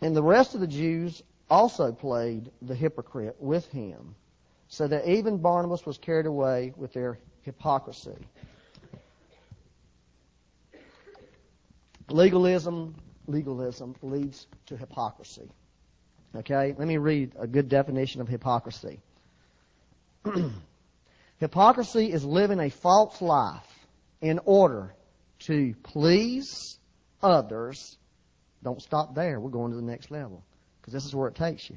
And 0.00 0.14
the 0.14 0.22
rest 0.22 0.54
of 0.54 0.60
the 0.60 0.66
Jews 0.66 1.22
also 1.48 1.92
played 1.92 2.50
the 2.62 2.74
hypocrite 2.74 3.36
with 3.38 3.66
him, 3.70 4.14
so 4.68 4.86
that 4.88 5.08
even 5.08 5.38
Barnabas 5.38 5.86
was 5.86 5.96
carried 5.98 6.26
away 6.26 6.72
with 6.76 6.92
their 6.92 7.18
hypocrisy. 7.42 8.16
Legalism, 12.08 12.94
legalism 13.26 13.94
leads 14.02 14.46
to 14.66 14.76
hypocrisy. 14.76 15.50
Okay, 16.34 16.74
let 16.76 16.86
me 16.86 16.98
read 16.98 17.32
a 17.38 17.46
good 17.46 17.68
definition 17.68 18.20
of 18.20 18.28
hypocrisy. 18.28 19.00
hypocrisy 21.38 22.12
is 22.12 22.24
living 22.24 22.60
a 22.60 22.68
false 22.68 23.22
life 23.22 23.86
in 24.20 24.40
order 24.44 24.94
to 25.38 25.74
please 25.82 26.78
others. 27.22 27.96
Don't 28.62 28.82
stop 28.82 29.14
there. 29.14 29.40
We're 29.40 29.50
going 29.50 29.70
to 29.70 29.76
the 29.76 29.82
next 29.82 30.10
level 30.10 30.42
because 30.80 30.92
this 30.92 31.04
is 31.04 31.14
where 31.14 31.28
it 31.28 31.34
takes 31.34 31.68
you. 31.68 31.76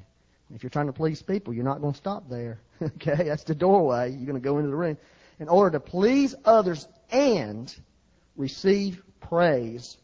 If 0.54 0.64
you're 0.64 0.70
trying 0.70 0.88
to 0.88 0.94
please 0.94 1.22
people, 1.22 1.54
you're 1.54 1.64
not 1.64 1.82
going 1.82 1.94
to 1.94 1.98
stop 1.98 2.30
there. 2.30 2.60
okay, 2.82 3.24
that's 3.26 3.44
the 3.44 3.56
doorway. 3.56 4.12
You're 4.12 4.26
going 4.26 4.42
to 4.42 4.44
go 4.44 4.58
into 4.58 4.70
the 4.70 4.76
room 4.76 4.98
in 5.40 5.48
order 5.48 5.78
to 5.78 5.80
please 5.80 6.34
others 6.44 6.88
and 7.12 7.74
receive 8.36 9.02
praise 9.22 9.98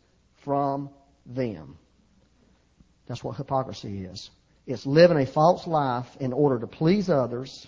from 0.44 0.90
them. 1.26 1.78
That's 3.08 3.24
what 3.24 3.38
hypocrisy 3.38 4.06
is. 4.06 4.30
It's 4.68 4.86
living 4.86 5.18
a 5.18 5.26
false 5.26 5.68
life 5.68 6.08
in 6.20 6.34
order 6.34 6.60
to 6.60 6.68
please 6.68 7.10
others 7.10 7.68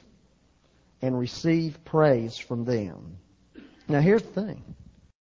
and 1.01 1.17
receive 1.17 1.77
praise 1.85 2.37
from 2.37 2.65
them. 2.65 3.17
Now 3.87 4.01
here's 4.01 4.23
the 4.23 4.45
thing. 4.45 4.63